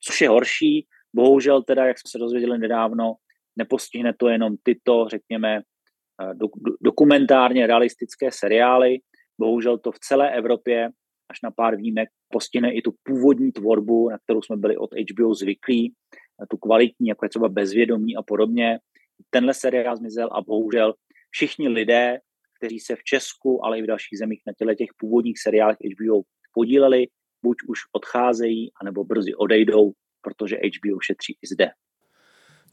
Což 0.00 0.20
je 0.20 0.28
horší, 0.28 0.86
bohužel 1.16 1.62
teda, 1.62 1.86
jak 1.86 1.98
jsme 1.98 2.08
se 2.10 2.18
dozvěděli 2.18 2.58
nedávno, 2.58 3.14
nepostihne 3.58 4.14
to 4.18 4.28
jenom 4.28 4.56
tyto, 4.62 5.06
řekněme, 5.08 5.56
eh, 5.56 6.34
dokumentárně 6.80 7.66
realistické 7.66 8.30
seriály. 8.32 8.98
Bohužel 9.40 9.78
to 9.78 9.92
v 9.92 9.98
celé 9.98 10.30
Evropě 10.36 10.88
až 11.30 11.38
na 11.42 11.50
pár 11.50 11.76
výjimek 11.76 12.08
postihne 12.32 12.72
i 12.72 12.82
tu 12.82 12.94
původní 13.02 13.52
tvorbu, 13.52 14.08
na 14.10 14.18
kterou 14.18 14.42
jsme 14.42 14.56
byli 14.56 14.76
od 14.76 14.90
HBO 14.94 15.34
zvyklí, 15.34 15.94
tu 16.50 16.56
kvalitní, 16.56 17.08
jako 17.08 17.24
je 17.24 17.28
třeba 17.28 17.48
bezvědomí 17.48 18.16
a 18.16 18.22
podobně. 18.22 18.78
Tenhle 19.30 19.54
seriál 19.54 19.96
zmizel 19.96 20.28
a 20.32 20.42
bohužel 20.42 20.94
všichni 21.30 21.68
lidé, 21.68 22.18
kteří 22.64 22.80
se 22.80 22.96
v 22.96 23.04
Česku, 23.04 23.64
ale 23.64 23.78
i 23.78 23.82
v 23.82 23.86
dalších 23.86 24.18
zemích 24.18 24.42
na 24.46 24.52
těle 24.58 24.74
těch 24.74 24.88
původních 24.96 25.38
seriálech 25.38 25.76
HBO 25.76 26.22
podíleli, 26.54 27.06
buď 27.42 27.56
už 27.68 27.78
odcházejí, 27.92 28.72
anebo 28.80 29.04
brzy 29.04 29.34
odejdou, 29.34 29.92
protože 30.20 30.56
HBO 30.56 31.00
šetří 31.00 31.38
i 31.42 31.46
zde. 31.46 31.66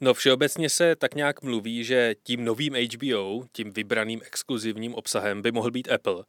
No 0.02 0.14
všeobecně 0.14 0.70
se 0.70 0.96
tak 0.96 1.16
nějak 1.16 1.44
mluví, 1.44 1.84
že 1.84 2.16
tím 2.24 2.46
novým 2.46 2.74
HBO, 2.74 3.44
tím 3.52 3.72
vybraným 3.72 4.22
exkluzivním 4.26 4.94
obsahem 4.96 5.42
by 5.42 5.52
mohl 5.52 5.72
být 5.72 5.92
Apple 5.92 6.26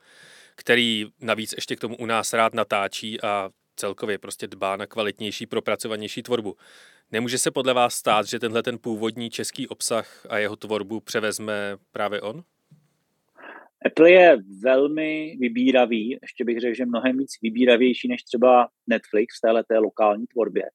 který 0.57 1.07
navíc 1.21 1.53
ještě 1.53 1.77
k 1.77 1.81
tomu 1.81 1.97
u 1.97 2.07
nás 2.07 2.33
rád 2.33 2.55
natáčí 2.55 3.23
a 3.23 3.51
celkově 3.77 4.19
prostě 4.19 4.47
dbá 4.47 4.77
na 4.77 4.87
kvalitnější, 4.87 5.47
propracovanější 5.47 6.23
tvorbu. 6.23 6.57
Nemůže 7.11 7.39
se 7.39 7.51
podle 7.51 7.75
vás 7.75 7.95
stát, 7.95 8.27
že 8.27 8.39
tenhle 8.39 8.63
ten 8.63 8.79
původní 8.79 9.31
český 9.31 9.69
obsah 9.69 10.27
a 10.29 10.39
jeho 10.39 10.57
tvorbu 10.57 11.01
převezme 11.01 11.77
právě 11.93 12.21
on? 12.21 12.45
Apple 13.87 14.11
je 14.11 14.37
velmi 14.63 15.37
vybíravý, 15.41 16.19
ještě 16.23 16.45
bych 16.45 16.61
řekl, 16.61 16.75
že 16.75 16.87
mnohem 16.87 17.19
víc 17.19 17.31
vybíravější 17.43 18.09
než 18.09 18.23
třeba 18.23 18.69
Netflix 18.87 19.35
v 19.39 19.41
této 19.41 19.81
lokální 19.81 20.27
tvorbě. 20.27 20.71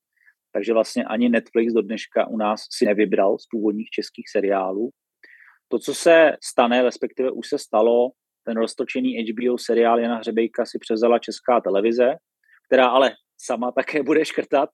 Takže 0.51 0.73
vlastně 0.73 1.03
ani 1.03 1.29
Netflix 1.29 1.73
do 1.73 1.81
dneška 1.81 2.27
u 2.27 2.37
nás 2.37 2.65
si 2.71 2.85
nevybral 2.85 3.37
z 3.37 3.45
původních 3.51 3.89
českých 3.89 4.29
seriálů. 4.29 4.89
To, 5.67 5.79
co 5.79 5.93
se 5.93 6.31
stane, 6.43 6.83
respektive 6.83 7.31
už 7.31 7.47
se 7.47 7.57
stalo, 7.57 8.11
ten 8.43 8.57
roztočený 8.57 9.17
HBO 9.17 9.57
seriál 9.57 9.99
Jana 9.99 10.17
Hřebejka 10.17 10.65
si 10.65 10.79
převzala 10.79 11.19
česká 11.19 11.61
televize, 11.61 12.15
která 12.67 12.87
ale 12.87 13.11
sama 13.37 13.71
také 13.71 14.03
bude 14.03 14.25
škrtat, 14.25 14.69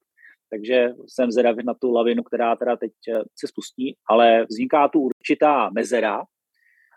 takže 0.49 0.89
jsem 1.07 1.31
zvědavý 1.31 1.63
na 1.65 1.73
tu 1.73 1.91
lavinu, 1.91 2.23
která 2.23 2.55
teda 2.55 2.77
teď 2.77 2.91
se 3.39 3.47
spustí, 3.47 3.95
ale 4.09 4.45
vzniká 4.49 4.87
tu 4.87 4.99
určitá 4.99 5.69
mezera 5.69 6.23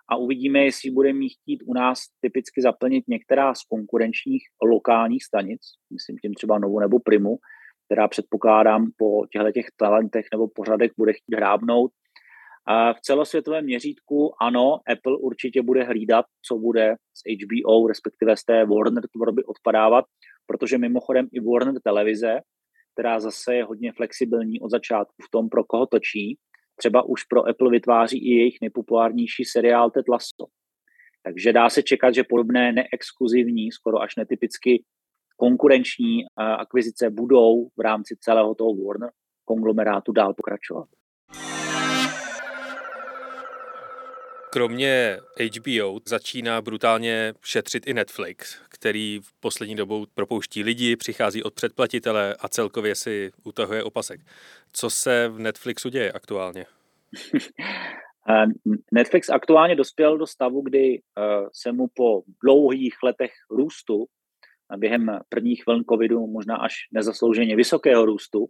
a 0.08 0.16
uvidíme, 0.16 0.64
jestli 0.64 0.90
bude 0.90 1.12
mít 1.12 1.28
chtít 1.28 1.62
u 1.66 1.74
nás 1.74 1.98
typicky 2.20 2.62
zaplnit 2.62 3.04
některá 3.08 3.54
z 3.54 3.62
konkurenčních 3.62 4.42
lokálních 4.62 5.24
stanic, 5.24 5.60
myslím 5.92 6.16
tím 6.22 6.34
třeba 6.34 6.58
Novu 6.58 6.80
nebo 6.80 6.98
Primu, 7.00 7.36
která 7.86 8.08
předpokládám 8.08 8.90
po 8.96 9.26
těchto 9.32 9.52
těch 9.52 9.66
talentech 9.76 10.26
nebo 10.32 10.48
pořadech 10.48 10.90
bude 10.98 11.12
chtít 11.12 11.36
hrábnout. 11.36 11.92
A 12.68 12.92
v 12.92 13.00
celosvětovém 13.00 13.64
měřítku 13.64 14.42
ano, 14.42 14.80
Apple 14.92 15.16
určitě 15.16 15.62
bude 15.62 15.84
hlídat, 15.84 16.24
co 16.48 16.58
bude 16.58 16.94
z 17.14 17.20
HBO, 17.34 17.86
respektive 17.86 18.36
z 18.36 18.44
té 18.44 18.64
Warner 18.64 19.08
tvorby 19.12 19.44
odpadávat, 19.44 20.04
protože 20.46 20.78
mimochodem 20.78 21.28
i 21.32 21.40
Warner 21.40 21.74
televize, 21.84 22.40
která 22.94 23.20
zase 23.20 23.54
je 23.54 23.64
hodně 23.64 23.92
flexibilní 23.92 24.60
od 24.60 24.70
začátku 24.70 25.14
v 25.26 25.30
tom, 25.30 25.48
pro 25.48 25.64
koho 25.64 25.86
točí, 25.86 26.38
třeba 26.76 27.02
už 27.02 27.24
pro 27.24 27.48
Apple 27.48 27.70
vytváří 27.70 28.18
i 28.18 28.34
jejich 28.34 28.56
nejpopulárnější 28.60 29.44
seriál 29.44 29.90
Ted 29.90 30.08
Lasso. 30.08 30.46
Takže 31.22 31.52
dá 31.52 31.70
se 31.70 31.82
čekat, 31.82 32.14
že 32.14 32.24
podobné 32.24 32.72
neexkluzivní, 32.72 33.72
skoro 33.72 34.00
až 34.00 34.16
netypicky 34.16 34.84
konkurenční 35.36 36.24
akvizice 36.36 37.10
budou 37.10 37.68
v 37.76 37.80
rámci 37.80 38.16
celého 38.20 38.54
toho 38.54 38.74
Warner 38.74 39.10
konglomerátu 39.44 40.12
dál 40.12 40.34
pokračovat. 40.34 40.88
Kromě 44.52 45.18
HBO 45.56 46.00
začíná 46.04 46.62
brutálně 46.62 47.34
šetřit 47.42 47.86
i 47.86 47.94
Netflix, 47.94 48.60
který 48.68 49.20
v 49.22 49.40
poslední 49.40 49.74
dobou 49.74 50.06
propouští 50.14 50.62
lidi, 50.62 50.96
přichází 50.96 51.42
od 51.42 51.54
předplatitele 51.54 52.36
a 52.40 52.48
celkově 52.48 52.94
si 52.94 53.32
utahuje 53.44 53.84
opasek. 53.84 54.20
Co 54.72 54.90
se 54.90 55.28
v 55.28 55.38
Netflixu 55.38 55.88
děje 55.88 56.12
aktuálně? 56.12 56.66
Eh, 58.28 58.46
Netflix 58.92 59.28
aktuálně 59.28 59.76
dospěl 59.76 60.18
do 60.18 60.26
stavu, 60.26 60.60
kdy 60.60 60.98
eh, 60.98 61.22
se 61.52 61.72
mu 61.72 61.86
po 61.94 62.22
dlouhých 62.44 62.94
letech 63.02 63.32
růstu, 63.50 64.06
během 64.76 65.20
prvních 65.28 65.66
vln 65.66 65.84
covidu 65.90 66.26
možná 66.26 66.56
až 66.56 66.72
nezaslouženě 66.92 67.56
vysokého 67.56 68.06
růstu, 68.06 68.46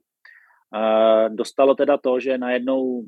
eh, 0.77 1.29
dostalo 1.29 1.75
teda 1.75 1.97
to, 1.97 2.21
že 2.21 2.39
najednou 2.39 3.03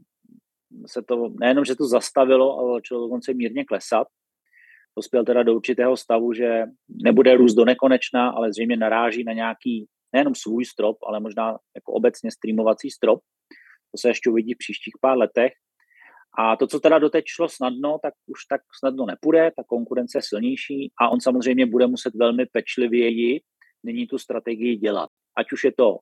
se 0.87 1.03
to 1.03 1.29
nejenom, 1.41 1.65
že 1.65 1.77
to 1.77 1.87
zastavilo, 1.87 2.59
ale 2.59 2.75
začalo 2.75 3.01
dokonce 3.01 3.35
mírně 3.35 3.65
klesat. 3.65 4.07
Dospěl 4.97 5.25
teda 5.25 5.43
do 5.43 5.55
určitého 5.55 5.97
stavu, 5.97 6.33
že 6.33 6.65
nebude 6.89 7.37
růst 7.37 7.55
do 7.55 7.65
nekonečna, 7.65 8.31
ale 8.31 8.53
zřejmě 8.53 8.77
naráží 8.77 9.25
na 9.25 9.33
nějaký 9.33 9.87
nejenom 10.13 10.35
svůj 10.35 10.65
strop, 10.65 10.97
ale 11.07 11.21
možná 11.21 11.59
jako 11.75 11.93
obecně 11.93 12.31
streamovací 12.31 12.91
strop, 12.91 13.21
To 13.93 13.99
se 13.99 14.09
ještě 14.09 14.31
uvidí 14.31 14.55
v 14.55 14.59
příštích 14.59 14.95
pár 15.01 15.19
letech. 15.19 15.53
A 16.39 16.57
to, 16.57 16.67
co 16.67 16.81
teda 16.81 16.99
doteď 16.99 17.25
šlo 17.27 17.49
snadno, 17.49 17.99
tak 18.03 18.15
už 18.27 18.45
tak 18.45 18.61
snadno 18.79 19.07
nepůjde, 19.07 19.51
ta 19.57 19.63
konkurence 19.67 20.19
je 20.19 20.23
silnější 20.23 20.93
a 21.01 21.09
on 21.09 21.21
samozřejmě 21.21 21.67
bude 21.67 21.87
muset 21.87 22.15
velmi 22.15 22.47
pečlivěji 22.47 23.41
nyní 23.85 24.07
tu 24.07 24.19
strategii 24.19 24.77
dělat. 24.77 25.11
Ať 25.37 25.53
už 25.53 25.65
je 25.65 25.73
to 25.73 25.97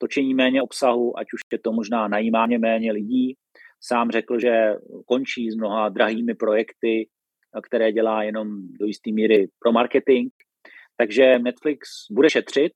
točení 0.00 0.34
méně 0.34 0.62
obsahu, 0.62 1.18
ať 1.18 1.26
už 1.34 1.40
je 1.52 1.58
to 1.58 1.72
možná 1.72 2.08
najímání 2.08 2.58
méně 2.58 2.92
lidí. 2.92 3.36
Sám 3.86 4.10
řekl, 4.10 4.40
že 4.40 4.74
končí 5.06 5.50
s 5.50 5.56
mnoha 5.56 5.88
drahými 5.88 6.34
projekty, 6.34 7.08
které 7.62 7.92
dělá 7.92 8.22
jenom 8.22 8.46
do 8.80 8.86
jisté 8.86 9.12
míry 9.12 9.48
pro 9.58 9.72
marketing. 9.72 10.32
Takže 10.96 11.38
Netflix 11.38 11.88
bude 12.10 12.30
šetřit 12.30 12.72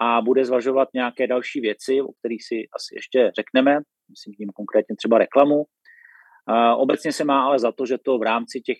a 0.00 0.20
bude 0.22 0.44
zvažovat 0.44 0.88
nějaké 0.94 1.26
další 1.26 1.60
věci, 1.60 2.02
o 2.02 2.12
kterých 2.12 2.44
si 2.44 2.54
asi 2.54 2.94
ještě 2.94 3.30
řekneme, 3.36 3.78
myslím 4.10 4.34
tím 4.34 4.48
konkrétně 4.48 4.96
třeba 4.96 5.18
reklamu. 5.18 5.64
Obecně 6.76 7.12
se 7.12 7.24
má 7.24 7.44
ale 7.44 7.58
za 7.58 7.72
to, 7.72 7.86
že 7.86 7.98
to 7.98 8.18
v 8.18 8.22
rámci 8.22 8.60
těch 8.60 8.78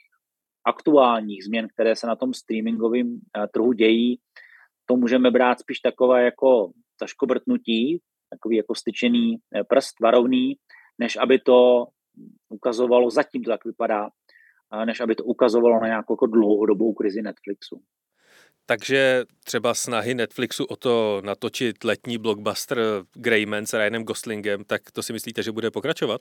aktuálních 0.66 1.44
změn, 1.44 1.68
které 1.68 1.96
se 1.96 2.06
na 2.06 2.16
tom 2.16 2.34
streamingovém 2.34 3.18
eh, 3.18 3.46
trhu 3.52 3.72
dějí, 3.72 4.18
to 4.86 4.96
můžeme 4.96 5.30
brát 5.30 5.60
spíš 5.60 5.80
takové 5.80 6.24
jako 6.24 6.70
zaškobrtnutí, 7.00 8.00
takový 8.30 8.56
jako 8.56 8.74
styčený 8.74 9.36
eh, 9.36 9.64
prst 9.64 10.00
varovný, 10.02 10.56
než 10.98 11.16
aby 11.16 11.38
to 11.38 11.86
ukazovalo, 12.48 13.10
zatím 13.10 13.42
to 13.42 13.50
tak 13.50 13.64
vypadá, 13.64 14.08
než 14.84 15.00
aby 15.00 15.14
to 15.14 15.24
ukazovalo 15.24 15.80
na 15.80 15.86
nějakou 15.86 16.12
jako 16.12 16.26
dlouhodobou 16.26 16.94
krizi 16.94 17.22
Netflixu. 17.22 17.82
Takže 18.66 19.24
třeba 19.44 19.74
snahy 19.74 20.14
Netflixu 20.14 20.64
o 20.64 20.76
to 20.76 21.22
natočit 21.24 21.84
letní 21.84 22.18
blockbuster 22.18 22.78
Greyman 23.14 23.66
s 23.66 23.72
Ryanem 23.72 24.04
Goslingem, 24.04 24.64
tak 24.64 24.90
to 24.90 25.02
si 25.02 25.12
myslíte, 25.12 25.42
že 25.42 25.52
bude 25.52 25.70
pokračovat? 25.70 26.20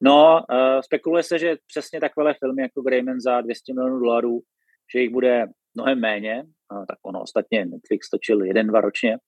No, 0.00 0.40
uh, 0.50 0.80
spekuluje 0.80 1.22
se, 1.22 1.38
že 1.38 1.56
přesně 1.66 2.00
takové 2.00 2.34
filmy 2.34 2.62
jako 2.62 2.82
Greyman 2.82 3.20
za 3.20 3.40
200 3.40 3.74
milionů 3.74 3.98
dolarů, 3.98 4.40
že 4.94 5.00
jich 5.00 5.10
bude 5.10 5.46
mnohem 5.74 6.00
méně, 6.00 6.44
tak 6.88 6.98
ono 7.02 7.22
ostatně 7.22 7.64
Netflix 7.64 8.10
točil 8.10 8.44
jeden, 8.44 8.66
dva 8.66 8.80
ročně, 8.80 9.18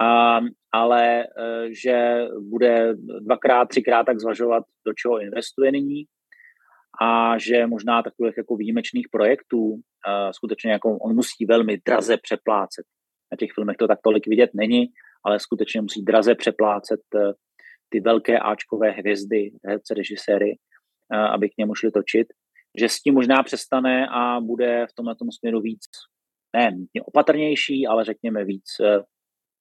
uh, 0.00 0.48
ale 0.72 1.24
uh, 1.24 1.68
že 1.82 2.24
bude 2.50 2.94
dvakrát, 3.20 3.68
třikrát 3.68 4.04
tak 4.04 4.20
zvažovat, 4.20 4.64
do 4.86 4.92
čeho 4.92 5.20
investuje 5.20 5.72
nyní 5.72 6.04
a 7.02 7.38
že 7.38 7.66
možná 7.66 8.02
takových 8.02 8.34
jako 8.36 8.56
výjimečných 8.56 9.06
projektů 9.10 9.60
uh, 9.60 9.80
skutečně 10.30 10.72
jako 10.72 10.98
on 10.98 11.14
musí 11.14 11.46
velmi 11.46 11.78
draze 11.86 12.16
přeplácet. 12.16 12.86
Na 13.32 13.36
těch 13.36 13.50
filmech 13.54 13.76
to 13.76 13.88
tak 13.88 13.98
tolik 14.02 14.26
vidět 14.26 14.50
není, 14.54 14.86
ale 15.24 15.40
skutečně 15.40 15.80
musí 15.80 16.04
draze 16.04 16.34
přeplácet 16.34 17.00
uh, 17.14 17.32
ty 17.88 18.00
velké 18.00 18.38
Ačkové 18.38 18.90
hvězdy, 18.90 19.50
herce, 19.64 19.94
režiséry, 19.94 20.58
aby 21.10 21.48
k 21.48 21.58
němu 21.58 21.74
šli 21.74 21.90
točit, 21.90 22.26
že 22.78 22.88
s 22.88 23.00
tím 23.00 23.14
možná 23.14 23.42
přestane 23.42 24.06
a 24.10 24.40
bude 24.40 24.86
v 24.90 24.94
tomhle 24.94 25.14
směru 25.38 25.60
víc, 25.60 25.84
ne 26.56 26.76
opatrnější, 27.04 27.86
ale 27.86 28.04
řekněme 28.04 28.44
víc 28.44 28.64
e, 28.80 29.02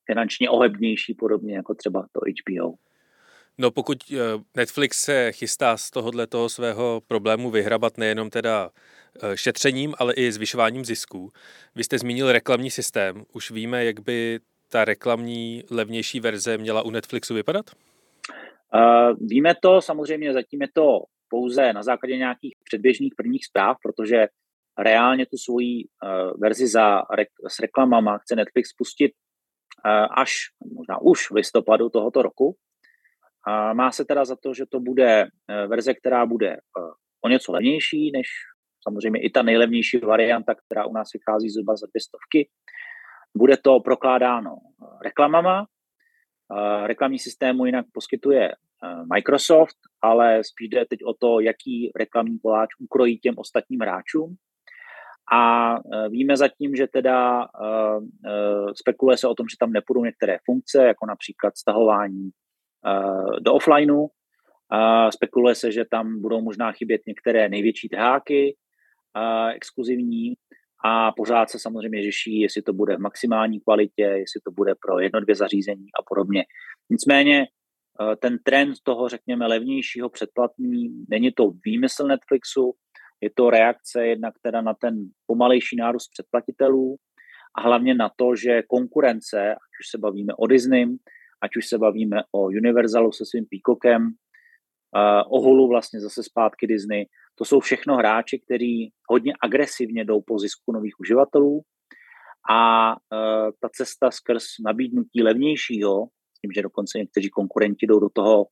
finančně 0.06 0.50
ohebnější, 0.50 1.14
podobně 1.14 1.56
jako 1.56 1.76
třeba 1.76 2.08
to 2.12 2.20
HBO. 2.20 2.74
No 3.58 3.72
pokud 3.72 3.98
e, 4.12 4.16
Netflix 4.56 5.02
se 5.02 5.32
chystá 5.32 5.78
z 5.78 5.92
tohohle 5.92 6.28
toho 6.28 6.50
svého 6.50 7.02
problému 7.08 7.52
vyhrabat 7.52 7.98
nejenom 7.98 8.30
teda 8.30 8.70
e, 9.24 9.38
šetřením, 9.38 9.94
ale 9.98 10.14
i 10.14 10.32
zvyšováním 10.32 10.86
zisků. 10.86 11.32
Vy 11.76 11.84
jste 11.84 12.00
zmínil 12.00 12.32
reklamní 12.32 12.72
systém. 12.72 13.24
Už 13.34 13.52
víme, 13.52 13.86
jak 13.86 14.00
by 14.00 14.40
ta 14.74 14.86
reklamní 14.86 15.64
levnější 15.72 16.20
verze 16.20 16.58
měla 16.58 16.82
u 16.82 16.90
Netflixu 16.90 17.34
vypadat? 17.34 17.66
Uh, 18.74 19.18
víme 19.28 19.54
to, 19.62 19.82
samozřejmě 19.82 20.34
zatím 20.34 20.62
je 20.62 20.68
to 20.74 21.00
pouze 21.30 21.74
na 21.74 21.84
základě 21.84 22.18
nějakých 22.18 22.56
předběžných 22.64 23.14
prvních 23.18 23.46
zpráv, 23.46 23.78
protože 23.84 24.28
reálně 24.78 25.26
tu 25.26 25.38
svoji 25.38 25.84
uh, 25.84 26.42
verzi 26.42 26.68
za 26.68 27.02
rek- 27.02 27.48
s 27.48 27.60
reklamama 27.60 28.18
chce 28.18 28.36
Netflix 28.36 28.74
pustit 28.74 29.12
uh, 29.12 29.33
až 30.18 30.34
možná 30.76 31.02
už 31.02 31.32
v 31.32 31.36
listopadu 31.36 31.90
tohoto 31.90 32.22
roku. 32.22 32.56
A 33.48 33.74
má 33.74 33.92
se 33.92 34.06
teda 34.06 34.26
za 34.26 34.36
to, 34.36 34.54
že 34.54 34.66
to 34.72 34.80
bude 34.80 35.24
uh, 35.24 35.70
verze, 35.70 35.94
která 35.94 36.26
bude 36.26 36.52
uh, 36.52 36.92
o 37.22 37.30
něco 37.30 37.52
levnější 37.52 38.12
než 38.12 38.28
samozřejmě 38.84 39.22
i 39.22 39.30
ta 39.30 39.42
nejlevnější 39.42 39.98
varianta, 39.98 40.56
která 40.56 40.86
u 40.86 40.94
nás 40.94 41.08
vychází 41.14 41.50
zhruba 41.50 41.76
za 41.76 41.88
dvě 41.88 42.02
stovky. 42.02 42.50
Bude 43.38 43.58
to 43.58 43.80
prokládáno 43.80 44.56
reklamama, 45.04 45.66
reklamní 46.86 47.20
systému 47.20 47.66
jinak 47.66 47.86
poskytuje 47.94 48.52
eh, 48.52 48.56
Microsoft, 49.14 49.78
ale 50.02 50.44
spíš 50.44 50.70
jde 50.70 50.86
teď 50.86 51.00
o 51.06 51.14
to, 51.14 51.40
jaký 51.40 51.92
reklamní 51.96 52.40
koláč 52.40 52.70
ukrojí 52.80 53.20
těm 53.20 53.36
ostatním 53.38 53.80
hráčům. 53.80 54.36
A 55.32 55.74
eh, 55.76 56.10
víme 56.10 56.38
zatím, 56.38 56.76
že 56.76 56.88
teda 56.88 57.42
eh, 57.44 58.00
spekuluje 58.76 59.18
se 59.18 59.28
o 59.28 59.36
tom, 59.36 59.48
že 59.50 59.58
tam 59.60 59.72
nepůjdou 59.72 60.06
některé 60.06 60.38
funkce, 60.46 60.86
jako 60.86 61.06
například 61.06 61.58
stahování 61.58 62.30
do 63.42 63.54
offlineu. 63.54 64.08
Spekuluje 65.14 65.56
se, 65.56 65.72
že 65.72 65.86
tam 65.92 66.22
budou 66.22 66.42
možná 66.42 66.72
chybět 66.72 67.02
některé 67.08 67.50
největší 67.50 67.90
trháky 67.90 68.56
exkluzivní 69.56 70.34
a 70.86 71.12
pořád 71.12 71.50
se 71.50 71.60
samozřejmě 71.60 72.04
řeší, 72.04 72.40
jestli 72.40 72.62
to 72.62 72.74
bude 72.74 72.96
v 72.96 73.00
maximální 73.00 73.60
kvalitě, 73.60 74.02
jestli 74.02 74.42
to 74.46 74.52
bude 74.52 74.74
pro 74.86 75.00
jedno, 75.00 75.22
dvě 75.22 75.36
zařízení 75.36 75.86
a 76.00 76.04
podobně. 76.08 76.44
Nicméně 76.90 77.48
ten 78.20 78.38
trend 78.44 78.76
toho, 78.84 79.10
řekněme, 79.10 79.48
levnějšího 79.48 80.10
předplatní, 80.10 81.06
není 81.10 81.32
to 81.32 81.52
výmysl 81.66 82.08
Netflixu, 82.08 82.74
je 83.24 83.30
to 83.36 83.50
reakce 83.50 84.08
jednak 84.08 84.34
teda 84.42 84.62
na 84.62 84.74
ten 84.74 84.96
pomalejší 85.26 85.76
nárůst 85.76 86.08
předplatitelů 86.08 86.96
a 87.58 87.62
hlavně 87.62 87.96
na 87.96 88.10
to, 88.16 88.36
že 88.36 88.62
konkurence, 88.68 89.52
ať 89.52 89.74
už 89.80 89.86
se 89.92 89.98
bavíme 89.98 90.34
o 90.34 90.48
Disney, 90.48 90.86
ať 91.44 91.56
už 91.58 91.68
se 91.68 91.78
bavíme 91.78 92.18
o 92.32 92.46
Universalu 92.46 93.12
se 93.12 93.24
svým 93.26 93.46
uh, 93.54 95.38
o 95.38 95.42
Hulu 95.42 95.68
vlastně 95.68 96.02
zase 96.02 96.24
zpátky 96.24 96.68
Disney, 96.68 97.06
to 97.36 97.46
jsou 97.46 97.60
všechno 97.60 97.96
hráči, 97.96 98.40
kteří 98.46 98.92
hodně 99.10 99.34
agresivně 99.44 100.06
jdou 100.06 100.22
po 100.22 100.40
zisku 100.40 100.72
nových 100.72 101.00
uživatelů. 101.00 101.62
A 102.50 102.92
uh, 102.92 103.50
ta 103.60 103.70
cesta 103.70 104.12
skrz 104.12 104.44
nabídnutí 104.66 105.24
levnějšího, 105.24 106.06
s 106.38 106.40
tím, 106.42 106.52
že 106.56 106.62
dokonce 106.62 106.98
někteří 106.98 107.30
konkurenti 107.30 107.88
jdou 107.88 108.00
do 108.00 108.10
toho, 108.10 108.46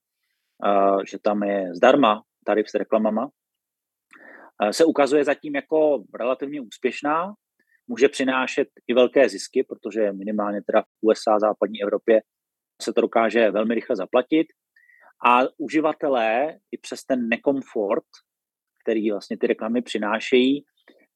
že 1.09 1.17
tam 1.19 1.43
je 1.43 1.75
zdarma 1.75 2.21
tarif 2.45 2.69
s 2.69 2.73
reklamama, 2.73 3.29
se 4.71 4.85
ukazuje 4.85 5.23
zatím 5.23 5.55
jako 5.55 6.03
relativně 6.19 6.61
úspěšná, 6.61 7.33
může 7.87 8.09
přinášet 8.09 8.67
i 8.87 8.93
velké 8.93 9.29
zisky, 9.29 9.63
protože 9.63 10.11
minimálně 10.11 10.61
teda 10.61 10.81
v 10.81 10.85
USA, 11.01 11.39
západní 11.39 11.81
Evropě 11.83 12.21
se 12.81 12.93
to 12.93 13.01
dokáže 13.01 13.51
velmi 13.51 13.75
rychle 13.75 13.95
zaplatit. 13.95 14.47
A 15.25 15.41
uživatelé 15.57 16.57
i 16.71 16.77
přes 16.77 17.03
ten 17.03 17.29
nekomfort 17.29 18.05
který 18.83 19.11
vlastně 19.11 19.37
ty 19.37 19.47
reklamy 19.47 19.81
přinášejí. 19.81 20.63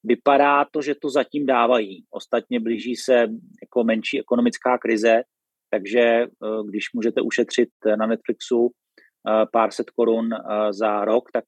Vypadá 0.04 0.64
to, 0.64 0.82
že 0.82 0.94
to 0.94 1.10
zatím 1.10 1.46
dávají. 1.46 2.04
Ostatně 2.10 2.60
blíží 2.60 2.96
se 2.96 3.14
jako 3.62 3.84
menší 3.84 4.20
ekonomická 4.20 4.78
krize, 4.78 5.22
takže 5.70 6.00
eh, 6.00 6.26
když 6.68 6.84
můžete 6.94 7.20
ušetřit 7.20 7.68
na 7.98 8.06
Netflixu 8.06 8.70
eh, 8.70 9.46
pár 9.52 9.70
set 9.70 9.90
korun 9.90 10.28
eh, 10.32 10.72
za 10.72 11.04
rok, 11.04 11.24
tak 11.32 11.44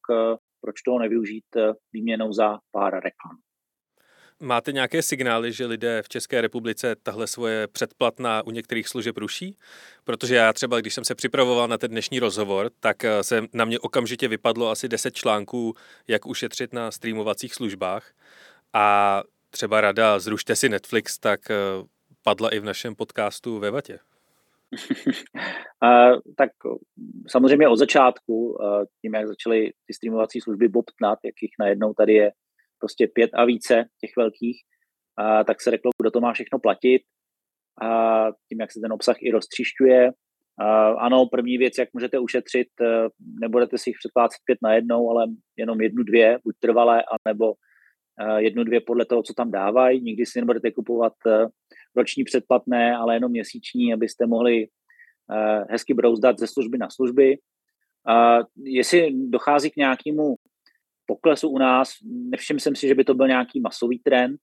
proč 0.61 0.83
toho 0.83 0.99
nevyužít 0.99 1.45
výměnou 1.93 2.33
za 2.33 2.59
pár 2.73 2.95
reklam? 2.95 3.39
Máte 4.41 4.73
nějaké 4.73 5.03
signály, 5.03 5.53
že 5.53 5.67
lidé 5.67 6.03
v 6.03 6.09
České 6.09 6.41
republice 6.41 6.97
tahle 7.03 7.27
svoje 7.27 7.67
předplatná 7.67 8.47
u 8.47 8.51
některých 8.51 8.89
služeb 8.89 9.17
ruší? 9.17 9.57
Protože 10.05 10.35
já 10.35 10.53
třeba, 10.53 10.81
když 10.81 10.95
jsem 10.95 11.05
se 11.05 11.15
připravoval 11.15 11.69
na 11.69 11.79
ten 11.79 11.91
dnešní 11.91 12.19
rozhovor, 12.19 12.71
tak 12.81 13.05
eh, 13.05 13.23
se 13.23 13.43
na 13.53 13.65
mě 13.65 13.79
okamžitě 13.79 14.29
vypadlo 14.29 14.71
asi 14.71 14.89
10 14.89 15.15
článků, 15.15 15.75
jak 16.09 16.27
ušetřit 16.27 16.73
na 16.73 16.91
streamovacích 16.91 17.55
službách. 17.55 18.13
A 18.73 19.23
třeba 19.51 19.81
rada 19.81 20.19
zrušte 20.19 20.57
si 20.57 20.69
Netflix, 20.69 21.19
tak 21.19 21.51
eh, 21.51 21.55
padla 22.23 22.49
i 22.51 22.59
v 22.59 22.65
našem 22.65 22.95
podcastu 22.95 23.59
ve 23.59 23.71
Vatě. 23.71 23.99
uh, 25.85 26.21
tak 26.37 26.51
samozřejmě 27.29 27.69
od 27.69 27.77
začátku, 27.77 28.35
uh, 28.51 28.85
tím, 29.03 29.15
jak 29.15 29.27
začaly 29.29 29.73
ty 29.87 29.95
streamovací 29.95 30.41
služby 30.41 30.69
bobtnat, 30.69 31.19
jak 31.25 31.35
jich 31.43 31.51
najednou 31.61 31.95
tady 31.95 32.15
je 32.15 32.31
prostě 32.79 33.09
pět 33.15 33.31
a 33.35 33.45
více 33.45 33.85
těch 34.01 34.11
velkých, 34.17 34.57
a 35.19 35.45
tak 35.45 35.63
se 35.63 35.71
řeklo, 35.71 35.91
kdo 36.03 36.11
to 36.11 36.21
má 36.21 36.33
všechno 36.33 36.59
platit 36.59 37.03
a 37.83 38.27
tím, 38.49 38.61
jak 38.61 38.73
se 38.73 38.81
ten 38.81 38.93
obsah 38.93 39.17
i 39.21 39.31
roztříšťuje. 39.31 40.11
A 40.61 40.89
ano, 40.89 41.27
první 41.27 41.59
věc, 41.59 41.79
jak 41.79 41.89
můžete 41.95 42.19
ušetřit, 42.19 42.69
e, 42.81 43.09
nebudete 43.41 43.79
si 43.79 43.91
jich 43.91 43.97
předplácet 43.99 44.39
pět 44.45 44.59
na 44.63 44.75
jednou, 44.75 45.11
ale 45.11 45.27
jenom 45.57 45.81
jednu, 45.81 46.03
dvě, 46.03 46.39
buď 46.45 46.55
trvalé, 46.59 47.03
anebo 47.27 47.53
e, 48.21 48.43
jednu, 48.43 48.65
dvě 48.65 48.81
podle 48.81 49.05
toho, 49.05 49.23
co 49.23 49.35
tam 49.35 49.51
dávají. 49.51 50.01
Nikdy 50.01 50.27
si 50.27 50.41
nebudete 50.41 50.71
kupovat 50.71 51.13
e, 51.27 51.47
roční 51.99 52.25
předplatné, 52.25 52.97
ale 52.97 53.17
jenom 53.17 53.31
měsíční, 53.31 53.95
abyste 53.95 54.27
mohli 54.27 54.67
hezky 55.71 55.95
brouzdat 55.95 56.39
ze 56.39 56.47
služby 56.47 56.79
na 56.79 56.91
služby. 56.91 57.39
Jestli 58.57 59.11
dochází 59.29 59.71
k 59.71 59.77
nějakému 59.77 60.35
poklesu 61.07 61.49
u 61.49 61.59
nás, 61.59 61.93
nevšiml 62.05 62.61
jsem 62.61 62.77
si, 62.77 62.89
že 62.89 62.95
by 62.95 63.05
to 63.05 63.15
byl 63.15 63.29
nějaký 63.29 63.61
masový 63.61 63.99
trend, 63.99 64.41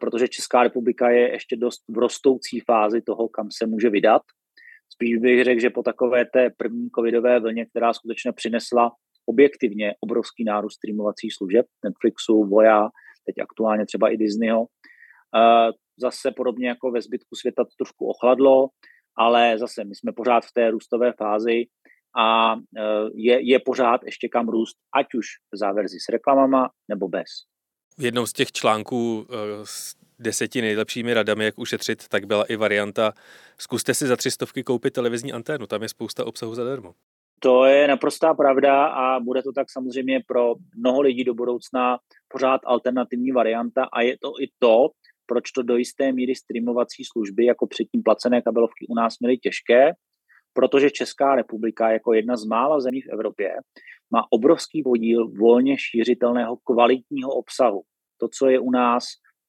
protože 0.00 0.28
Česká 0.28 0.62
republika 0.62 1.10
je 1.10 1.32
ještě 1.32 1.56
dost 1.56 1.82
v 1.88 1.98
rostoucí 1.98 2.60
fázi 2.60 3.02
toho, 3.02 3.28
kam 3.28 3.48
se 3.50 3.66
může 3.66 3.90
vydat. 3.90 4.22
Spíš 4.88 5.16
bych 5.16 5.44
řekl, 5.44 5.60
že 5.60 5.70
po 5.70 5.82
takové 5.82 6.24
té 6.24 6.50
první 6.56 6.88
covidové 6.94 7.40
vlně, 7.40 7.66
která 7.66 7.92
skutečně 7.92 8.32
přinesla 8.32 8.92
objektivně 9.26 9.94
obrovský 10.00 10.44
nárůst 10.44 10.74
streamovacích 10.74 11.34
služeb, 11.34 11.66
Netflixu, 11.84 12.44
Voja, 12.44 12.88
teď 13.26 13.34
aktuálně 13.42 13.86
třeba 13.86 14.08
i 14.08 14.16
Disneyho, 14.16 14.66
zase 15.96 16.30
podobně 16.30 16.68
jako 16.68 16.90
ve 16.90 17.02
zbytku 17.02 17.36
světa 17.36 17.64
to 17.64 17.70
trošku 17.78 18.06
ochladlo, 18.06 18.68
ale 19.16 19.58
zase 19.58 19.84
my 19.84 19.94
jsme 19.94 20.12
pořád 20.12 20.44
v 20.44 20.52
té 20.52 20.70
růstové 20.70 21.12
fázi 21.12 21.64
a 22.16 22.54
e, 22.54 22.82
je, 23.14 23.50
je 23.50 23.58
pořád 23.58 24.00
ještě 24.04 24.28
kam 24.28 24.48
růst, 24.48 24.76
ať 24.94 25.14
už 25.14 25.26
v 25.52 25.56
záverzi 25.56 25.96
s 26.00 26.08
reklamama 26.08 26.70
nebo 26.88 27.08
bez. 27.08 27.28
V 27.98 28.04
jednom 28.04 28.26
z 28.26 28.32
těch 28.32 28.52
článků 28.52 29.26
e, 29.30 29.36
s 29.64 29.96
deseti 30.18 30.60
nejlepšími 30.60 31.14
radami, 31.14 31.44
jak 31.44 31.58
ušetřit, 31.58 32.08
tak 32.08 32.26
byla 32.26 32.44
i 32.44 32.56
varianta 32.56 33.12
zkuste 33.58 33.94
si 33.94 34.06
za 34.06 34.16
třistovky 34.16 34.62
koupit 34.62 34.94
televizní 34.94 35.32
anténu, 35.32 35.66
tam 35.66 35.82
je 35.82 35.88
spousta 35.88 36.24
obsahu 36.26 36.54
zadarmo. 36.54 36.94
To 37.40 37.64
je 37.64 37.88
naprostá 37.88 38.34
pravda 38.34 38.86
a 38.86 39.20
bude 39.20 39.42
to 39.42 39.52
tak 39.52 39.70
samozřejmě 39.70 40.20
pro 40.26 40.54
mnoho 40.76 41.00
lidí 41.00 41.24
do 41.24 41.34
budoucna 41.34 41.98
pořád 42.28 42.60
alternativní 42.64 43.32
varianta 43.32 43.84
a 43.92 44.00
je 44.00 44.18
to 44.18 44.32
i 44.40 44.48
to, 44.58 44.88
proč 45.26 45.50
to 45.50 45.62
do 45.62 45.76
jisté 45.76 46.12
míry 46.12 46.34
streamovací 46.34 47.04
služby 47.04 47.44
jako 47.44 47.66
předtím 47.66 48.02
placené 48.02 48.42
kabelovky 48.42 48.86
u 48.88 48.94
nás 48.94 49.14
měly 49.20 49.38
těžké, 49.38 49.92
protože 50.52 50.90
Česká 50.90 51.34
republika 51.34 51.90
jako 51.90 52.14
jedna 52.14 52.36
z 52.36 52.44
mála 52.44 52.80
zemí 52.80 53.00
v 53.00 53.12
Evropě 53.12 53.54
má 54.10 54.22
obrovský 54.30 54.82
podíl 54.82 55.28
volně 55.28 55.76
šířitelného 55.78 56.56
kvalitního 56.64 57.30
obsahu. 57.30 57.82
To, 58.20 58.28
co 58.38 58.48
je 58.48 58.58
u 58.60 58.70
nás 58.70 59.04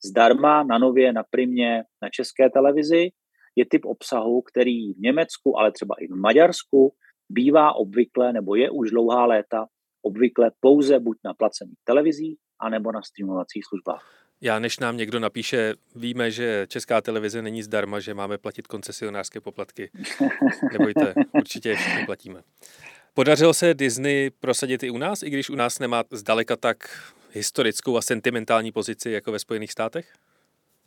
zdarma, 0.05 0.63
na 0.63 0.77
nově, 0.77 1.13
na 1.13 1.23
primě, 1.29 1.83
na 2.01 2.09
české 2.09 2.49
televizi, 2.49 3.09
je 3.55 3.65
typ 3.65 3.85
obsahu, 3.85 4.41
který 4.41 4.93
v 4.93 4.97
Německu, 4.97 5.57
ale 5.59 5.71
třeba 5.71 5.95
i 5.99 6.07
v 6.07 6.15
Maďarsku 6.15 6.93
bývá 7.29 7.73
obvykle, 7.73 8.33
nebo 8.33 8.55
je 8.55 8.69
už 8.69 8.89
dlouhá 8.89 9.25
léta, 9.25 9.65
obvykle 10.01 10.51
pouze 10.59 10.99
buď 10.99 11.17
na 11.25 11.33
placených 11.33 11.79
televizích, 11.83 12.39
anebo 12.59 12.91
na 12.91 13.01
streamovacích 13.01 13.63
službách. 13.65 14.26
Já 14.41 14.59
než 14.59 14.79
nám 14.79 14.97
někdo 14.97 15.19
napíše, 15.19 15.73
víme, 15.95 16.31
že 16.31 16.65
česká 16.69 17.01
televize 17.01 17.41
není 17.41 17.63
zdarma, 17.63 17.99
že 17.99 18.13
máme 18.13 18.37
platit 18.37 18.67
koncesionářské 18.67 19.41
poplatky. 19.41 19.89
Nebojte, 20.71 21.13
určitě 21.33 21.69
je 21.69 21.75
všichni 21.75 22.05
platíme. 22.05 22.41
Podařilo 23.13 23.53
se 23.53 23.73
Disney 23.73 24.29
prosadit 24.29 24.83
i 24.83 24.89
u 24.89 24.97
nás, 24.97 25.23
i 25.23 25.29
když 25.29 25.49
u 25.49 25.55
nás 25.55 25.79
nemá 25.79 26.03
zdaleka 26.11 26.55
tak 26.55 26.77
historickou 27.31 27.97
a 27.97 28.01
sentimentální 28.01 28.71
pozici 28.71 29.11
jako 29.11 29.31
ve 29.31 29.39
Spojených 29.39 29.71
státech? 29.71 30.13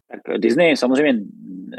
Tak 0.09 0.39
Disney 0.39 0.77
samozřejmě 0.77 1.13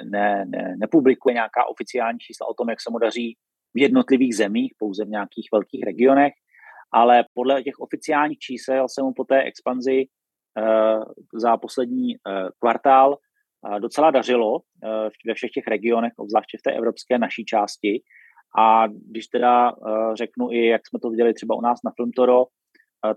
ne, 0.04 0.46
ne, 0.46 0.76
nepublikuje 0.78 1.34
nějaká 1.34 1.66
oficiální 1.66 2.20
čísla 2.20 2.48
o 2.48 2.54
tom, 2.54 2.70
jak 2.70 2.82
se 2.82 2.90
mu 2.92 3.00
daří 3.00 3.38
v 3.74 3.82
jednotlivých 3.82 4.36
zemích, 4.36 4.74
pouze 4.78 5.06
v 5.06 5.10
nějakých 5.10 5.48
velkých 5.52 5.84
regionech, 5.84 6.34
ale 6.92 7.24
podle 7.34 7.64
těch 7.64 7.80
oficiálních 7.80 8.40
čísel 8.40 8.88
se 8.90 9.02
mu 9.02 9.14
po 9.14 9.24
té 9.24 9.44
expanzi 9.44 10.06
za 11.34 11.58
poslední 11.58 12.16
eh, 12.16 12.20
kvartál 12.60 13.18
eh, 13.18 13.80
docela 13.80 14.12
dařilo 14.12 14.60
ve 15.28 15.34
všech 15.34 15.52
těch 15.52 15.68
regionech, 15.68 16.14
obzvláště 16.18 16.58
v 16.58 16.62
té 16.62 16.72
evropské 16.72 17.20
naší 17.20 17.46
části. 17.46 18.02
A 18.58 18.88
když 18.88 19.28
teda 19.28 19.72
řeknu 20.14 20.52
i, 20.52 20.66
jak 20.66 20.88
jsme 20.88 21.00
to 21.00 21.10
viděli 21.10 21.34
třeba 21.34 21.56
u 21.56 21.62
nás 21.62 21.80
na 21.86 21.92
Filmtoro, 21.96 22.46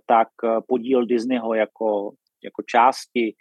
tak 0.07 0.29
podíl 0.69 1.07
Disneyho 1.07 1.55
jako, 1.55 2.13
jako 2.45 2.63
části 2.67 3.35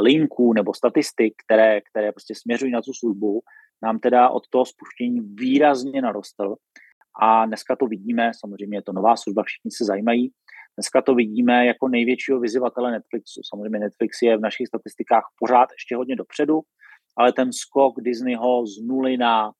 linků 0.00 0.52
nebo 0.52 0.74
statistik, 0.74 1.34
které, 1.44 1.80
které 1.80 2.12
prostě 2.12 2.34
směřují 2.34 2.72
na 2.72 2.82
tu 2.82 2.92
službu, 2.92 3.40
nám 3.82 3.98
teda 3.98 4.28
od 4.28 4.48
toho 4.48 4.64
spuštění 4.66 5.20
výrazně 5.20 6.02
narostl. 6.02 6.54
A 7.20 7.46
dneska 7.46 7.76
to 7.76 7.86
vidíme, 7.86 8.30
samozřejmě 8.40 8.78
je 8.78 8.82
to 8.82 8.92
nová 8.92 9.16
služba, 9.16 9.42
všichni 9.42 9.70
se 9.70 9.84
zajímají, 9.84 10.32
Dneska 10.76 11.02
to 11.02 11.14
vidíme 11.14 11.66
jako 11.66 11.88
největšího 11.88 12.40
vyzývatele 12.40 12.90
Netflixu. 12.90 13.40
Samozřejmě 13.50 13.78
Netflix 13.78 14.22
je 14.22 14.36
v 14.36 14.40
našich 14.40 14.66
statistikách 14.66 15.24
pořád 15.38 15.68
ještě 15.72 15.96
hodně 15.96 16.16
dopředu, 16.16 16.60
ale 17.16 17.32
ten 17.32 17.52
skok 17.52 17.94
Disneyho 18.00 18.66
z 18.66 18.86
nuly 18.86 19.16
na 19.16 19.52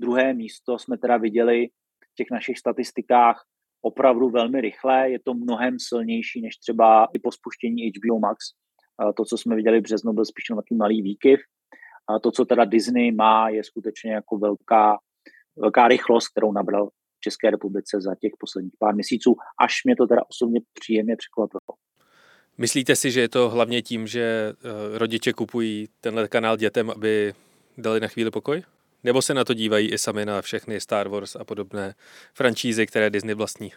druhé 0.00 0.34
místo 0.34 0.78
jsme 0.78 0.98
teda 0.98 1.16
viděli 1.16 1.66
v 2.12 2.14
těch 2.14 2.26
našich 2.30 2.58
statistikách 2.58 3.44
opravdu 3.82 4.28
velmi 4.28 4.60
rychle. 4.60 5.10
Je 5.10 5.18
to 5.24 5.34
mnohem 5.34 5.76
silnější 5.78 6.42
než 6.42 6.56
třeba 6.56 7.08
i 7.14 7.18
po 7.18 7.32
spuštění 7.32 7.90
HBO 7.90 8.18
Max. 8.18 8.44
To, 9.16 9.24
co 9.24 9.38
jsme 9.38 9.56
viděli 9.56 9.80
v 9.80 9.82
březnu, 9.82 10.12
byl 10.12 10.24
spíš 10.24 10.44
takový 10.48 10.78
malý 10.78 11.02
výkyv. 11.02 11.40
A 12.08 12.18
to, 12.18 12.30
co 12.30 12.44
teda 12.44 12.64
Disney 12.64 13.12
má, 13.12 13.48
je 13.48 13.64
skutečně 13.64 14.12
jako 14.12 14.38
velká, 14.38 14.98
velká 15.56 15.88
rychlost, 15.88 16.28
kterou 16.28 16.52
nabral 16.52 16.88
České 17.20 17.50
republice 17.50 18.00
za 18.00 18.14
těch 18.14 18.32
posledních 18.38 18.74
pár 18.78 18.94
měsíců, 18.94 19.36
až 19.60 19.74
mě 19.84 19.96
to 19.96 20.06
teda 20.06 20.22
osobně 20.30 20.60
příjemně 20.80 21.16
překvapilo. 21.16 21.78
Myslíte 22.58 22.96
si, 22.96 23.10
že 23.10 23.20
je 23.20 23.28
to 23.28 23.50
hlavně 23.50 23.82
tím, 23.82 24.06
že 24.06 24.52
eh, 24.52 24.98
rodiče 24.98 25.32
kupují 25.32 25.88
tenhle 26.00 26.28
kanál 26.28 26.56
dětem, 26.56 26.90
aby 26.90 27.32
dali 27.78 28.00
na 28.00 28.08
chvíli 28.08 28.30
pokoj? 28.30 28.62
Nebo 29.04 29.22
se 29.22 29.34
na 29.34 29.44
to 29.44 29.54
dívají 29.54 29.92
i 29.92 29.98
sami 29.98 30.26
na 30.26 30.42
všechny 30.42 30.80
Star 30.80 31.08
Wars 31.08 31.36
a 31.36 31.44
podobné 31.44 31.94
franšízy, 32.34 32.86
které 32.86 33.10
Disney 33.10 33.34
vlastní? 33.34 33.72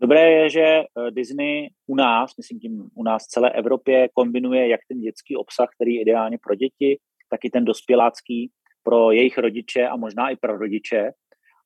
Dobré 0.00 0.30
je, 0.30 0.50
že 0.50 0.60
eh, 0.60 1.10
Disney 1.10 1.68
u 1.86 1.94
nás, 1.94 2.36
myslím 2.36 2.60
tím 2.60 2.90
u 2.94 3.02
nás 3.02 3.22
v 3.22 3.30
celé 3.30 3.50
Evropě, 3.52 4.08
kombinuje 4.14 4.68
jak 4.68 4.80
ten 4.88 5.00
dětský 5.00 5.36
obsah, 5.36 5.68
který 5.74 5.94
je 5.94 6.00
ideálně 6.00 6.38
pro 6.42 6.54
děti, 6.54 6.98
tak 7.30 7.44
i 7.44 7.50
ten 7.50 7.64
dospělácký 7.64 8.50
pro 8.82 9.12
jejich 9.12 9.38
rodiče 9.38 9.88
a 9.88 9.96
možná 9.96 10.28
i 10.28 10.36
pro 10.36 10.56
rodiče. 10.56 11.10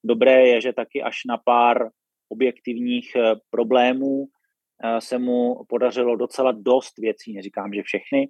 Dobré 0.05 0.49
je, 0.49 0.61
že 0.61 0.73
taky 0.73 1.03
až 1.03 1.17
na 1.29 1.37
pár 1.37 1.89
objektivních 2.29 3.17
eh, 3.17 3.35
problémů 3.51 4.27
eh, 4.85 5.01
se 5.01 5.19
mu 5.19 5.65
podařilo 5.69 6.17
docela 6.17 6.53
dost 6.53 6.99
věcí, 6.99 7.33
neříkám, 7.33 7.73
že 7.75 7.83
všechny, 7.83 8.29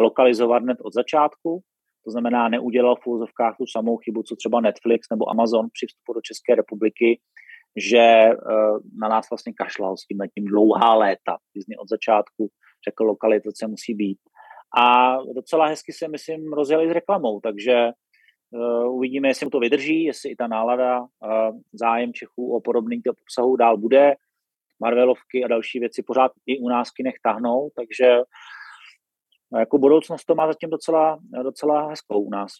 lokalizovat 0.00 0.62
hned 0.62 0.78
od 0.80 0.94
začátku. 0.94 1.60
To 2.04 2.10
znamená, 2.10 2.48
neudělal 2.48 2.96
v 2.96 3.06
úzovkách 3.06 3.56
tu 3.56 3.66
samou 3.66 3.96
chybu, 3.96 4.22
co 4.22 4.36
třeba 4.36 4.60
Netflix 4.60 5.06
nebo 5.10 5.30
Amazon 5.30 5.68
při 5.72 5.86
vstupu 5.86 6.12
do 6.12 6.20
České 6.20 6.54
republiky, 6.54 7.20
že 7.76 7.98
eh, 7.98 8.34
na 9.00 9.08
nás 9.08 9.30
vlastně 9.30 9.52
kašlal 9.52 9.96
s 9.96 10.06
tím 10.06 10.18
tím 10.34 10.44
dlouhá 10.44 10.94
léta. 10.94 11.36
Disney 11.54 11.76
od 11.76 11.88
začátku 11.88 12.48
řekl, 12.88 13.04
lokalizace 13.04 13.66
musí 13.66 13.94
být. 13.94 14.18
A 14.78 15.16
docela 15.34 15.66
hezky 15.66 15.92
se, 15.92 16.08
myslím, 16.08 16.52
rozjeli 16.52 16.88
s 16.88 16.92
reklamou, 16.92 17.40
takže 17.40 17.90
uvidíme, 18.88 19.28
jestli 19.28 19.46
mu 19.46 19.50
to 19.50 19.60
vydrží, 19.60 20.04
jestli 20.04 20.30
i 20.30 20.36
ta 20.36 20.46
nálada, 20.46 21.00
uh, 21.00 21.08
zájem 21.72 22.12
Čechů 22.12 22.56
o 22.56 22.60
podobný 22.60 23.02
typ 23.02 23.14
obsahu 23.22 23.56
dál 23.56 23.76
bude. 23.76 24.14
Marvelovky 24.80 25.44
a 25.44 25.48
další 25.48 25.80
věci 25.80 26.02
pořád 26.02 26.32
i 26.46 26.58
u 26.58 26.68
nás 26.68 26.90
kinech 26.90 27.14
tahnou, 27.22 27.70
takže 27.76 28.16
no, 29.52 29.58
jako 29.58 29.78
budoucnost 29.78 30.24
to 30.24 30.34
má 30.34 30.46
zatím 30.46 30.70
docela, 30.70 31.18
docela 31.42 31.88
hezkou 31.88 32.20
u 32.20 32.30
nás. 32.30 32.52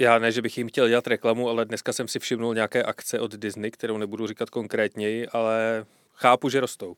Já 0.00 0.18
ne, 0.18 0.32
že 0.32 0.42
bych 0.42 0.58
jim 0.58 0.68
chtěl 0.68 0.88
dělat 0.88 1.06
reklamu, 1.06 1.48
ale 1.48 1.64
dneska 1.64 1.92
jsem 1.92 2.08
si 2.08 2.18
všimnul 2.18 2.54
nějaké 2.54 2.82
akce 2.82 3.20
od 3.20 3.34
Disney, 3.34 3.70
kterou 3.70 3.98
nebudu 3.98 4.26
říkat 4.26 4.50
konkrétněji, 4.50 5.26
ale 5.28 5.86
chápu, 6.12 6.48
že 6.48 6.60
rostou. 6.60 6.96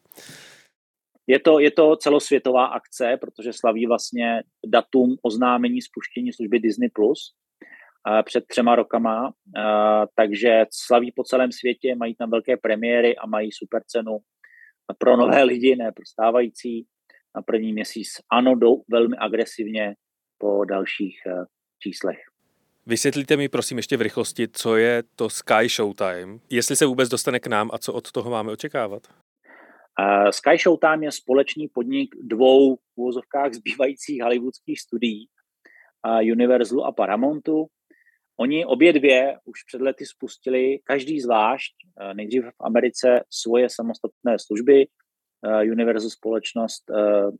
Je 1.26 1.38
to, 1.38 1.58
je 1.58 1.70
to 1.70 1.96
celosvětová 1.96 2.66
akce, 2.66 3.16
protože 3.20 3.52
slaví 3.52 3.86
vlastně 3.86 4.42
datum 4.66 5.16
oznámení 5.22 5.82
spuštění 5.82 6.32
služby 6.32 6.58
Disney+. 6.58 6.88
Plus 6.94 7.34
před 8.24 8.46
třema 8.46 8.76
rokama, 8.76 9.32
takže 10.14 10.66
slaví 10.70 11.12
po 11.12 11.24
celém 11.24 11.52
světě, 11.52 11.94
mají 11.94 12.14
tam 12.14 12.30
velké 12.30 12.56
premiéry 12.56 13.16
a 13.16 13.26
mají 13.26 13.52
super 13.52 13.82
cenu 13.86 14.18
pro 14.98 15.16
nové 15.16 15.42
lidi, 15.42 15.76
ne 15.76 15.92
pro 15.92 16.06
stávající. 16.06 16.86
Na 17.36 17.42
první 17.42 17.72
měsíc 17.72 18.08
ano, 18.32 18.54
jdou 18.54 18.82
velmi 18.88 19.16
agresivně 19.16 19.94
po 20.38 20.64
dalších 20.64 21.18
e, 21.26 21.44
číslech. 21.78 22.18
Vysvětlíte 22.86 23.36
mi 23.36 23.48
prosím 23.48 23.76
ještě 23.76 23.96
v 23.96 24.00
rychlosti, 24.00 24.48
co 24.52 24.76
je 24.76 25.02
to 25.16 25.30
Sky 25.30 25.68
Showtime, 25.68 26.38
jestli 26.50 26.76
se 26.76 26.86
vůbec 26.86 27.08
dostane 27.08 27.40
k 27.40 27.46
nám 27.46 27.70
a 27.72 27.78
co 27.78 27.92
od 27.92 28.12
toho 28.12 28.30
máme 28.30 28.52
očekávat? 28.52 29.02
Uh, 29.06 30.30
Sky 30.30 30.58
Showtime 30.58 31.06
je 31.06 31.12
společný 31.12 31.68
podnik 31.68 32.14
dvou 32.22 32.76
v 32.76 32.80
úvozovkách 32.96 33.52
zbývajících 33.60 34.22
hollywoodských 34.22 34.80
studií, 34.80 35.28
uh, 36.06 36.32
Universalu 36.32 36.84
a 36.84 36.92
Paramountu. 36.92 37.66
Oni 38.40 38.64
obě 38.64 38.92
dvě 38.92 39.38
už 39.44 39.62
před 39.62 39.80
lety 39.80 40.06
spustili, 40.06 40.78
každý 40.84 41.20
zvlášť, 41.20 41.74
eh, 42.00 42.14
nejdřív 42.14 42.44
v 42.44 42.64
Americe 42.64 43.20
svoje 43.30 43.68
samostatné 43.70 44.36
služby, 44.46 44.86
eh, 44.86 45.62
Universal 45.62 46.10
společnost 46.10 46.84
eh, 46.90 47.30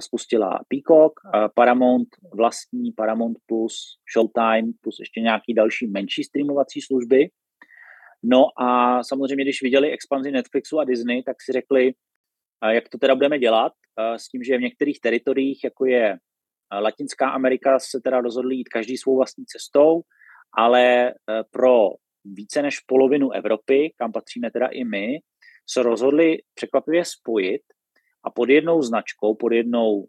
spustila 0.00 0.60
Peacock, 0.68 1.12
Paramount 1.54 2.08
vlastní, 2.32 2.92
Paramount 2.92 3.38
Plus, 3.46 3.98
Showtime, 4.14 4.72
plus 4.80 4.96
ještě 5.00 5.20
nějaký 5.20 5.54
další 5.54 5.86
menší 5.86 6.24
streamovací 6.24 6.80
služby. 6.80 7.28
No 8.22 8.46
a 8.62 9.02
samozřejmě, 9.02 9.44
když 9.44 9.62
viděli 9.62 9.90
expanzi 9.90 10.30
Netflixu 10.30 10.78
a 10.80 10.84
Disney, 10.84 11.22
tak 11.22 11.36
si 11.42 11.52
řekli, 11.52 11.92
jak 12.68 12.88
to 12.88 12.98
teda 12.98 13.14
budeme 13.14 13.38
dělat, 13.38 13.72
s 14.16 14.28
tím, 14.28 14.42
že 14.42 14.58
v 14.58 14.60
některých 14.60 15.00
teritoriích, 15.00 15.64
jako 15.64 15.86
je 15.86 16.18
Latinská 16.80 17.30
Amerika, 17.30 17.78
se 17.78 18.00
teda 18.00 18.20
rozhodli 18.20 18.54
jít 18.54 18.68
každý 18.68 18.96
svou 18.96 19.16
vlastní 19.16 19.44
cestou, 19.46 20.02
ale 20.56 21.08
e, 21.08 21.12
pro 21.50 21.88
více 22.24 22.62
než 22.62 22.80
polovinu 22.80 23.30
Evropy, 23.30 23.92
kam 23.96 24.12
patříme 24.12 24.50
teda 24.50 24.66
i 24.66 24.84
my, 24.84 25.18
se 25.70 25.82
rozhodli 25.82 26.38
překvapivě 26.54 27.04
spojit 27.04 27.62
a 28.24 28.30
pod 28.30 28.50
jednou 28.50 28.82
značkou, 28.82 29.34
pod 29.34 29.52
jednou 29.52 30.06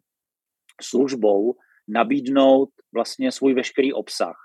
službou 0.82 1.56
nabídnout 1.88 2.70
vlastně 2.94 3.32
svůj 3.32 3.54
veškerý 3.54 3.94
obsah. 3.94 4.36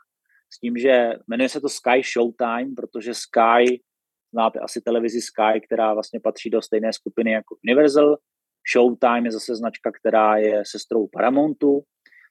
S 0.52 0.58
tím, 0.58 0.78
že 0.78 1.12
jmenuje 1.28 1.48
se 1.48 1.60
to 1.60 1.68
Sky 1.68 2.02
Showtime, 2.12 2.74
protože 2.76 3.14
Sky, 3.14 3.82
znáte 4.32 4.58
asi 4.58 4.80
televizi 4.80 5.20
Sky, 5.20 5.60
která 5.66 5.94
vlastně 5.94 6.20
patří 6.20 6.50
do 6.50 6.62
stejné 6.62 6.92
skupiny 6.92 7.30
jako 7.30 7.56
Universal. 7.64 8.16
Showtime 8.72 9.26
je 9.28 9.32
zase 9.32 9.56
značka, 9.56 9.90
která 9.92 10.36
je 10.36 10.62
sestrou 10.66 11.08
Paramountu, 11.12 11.82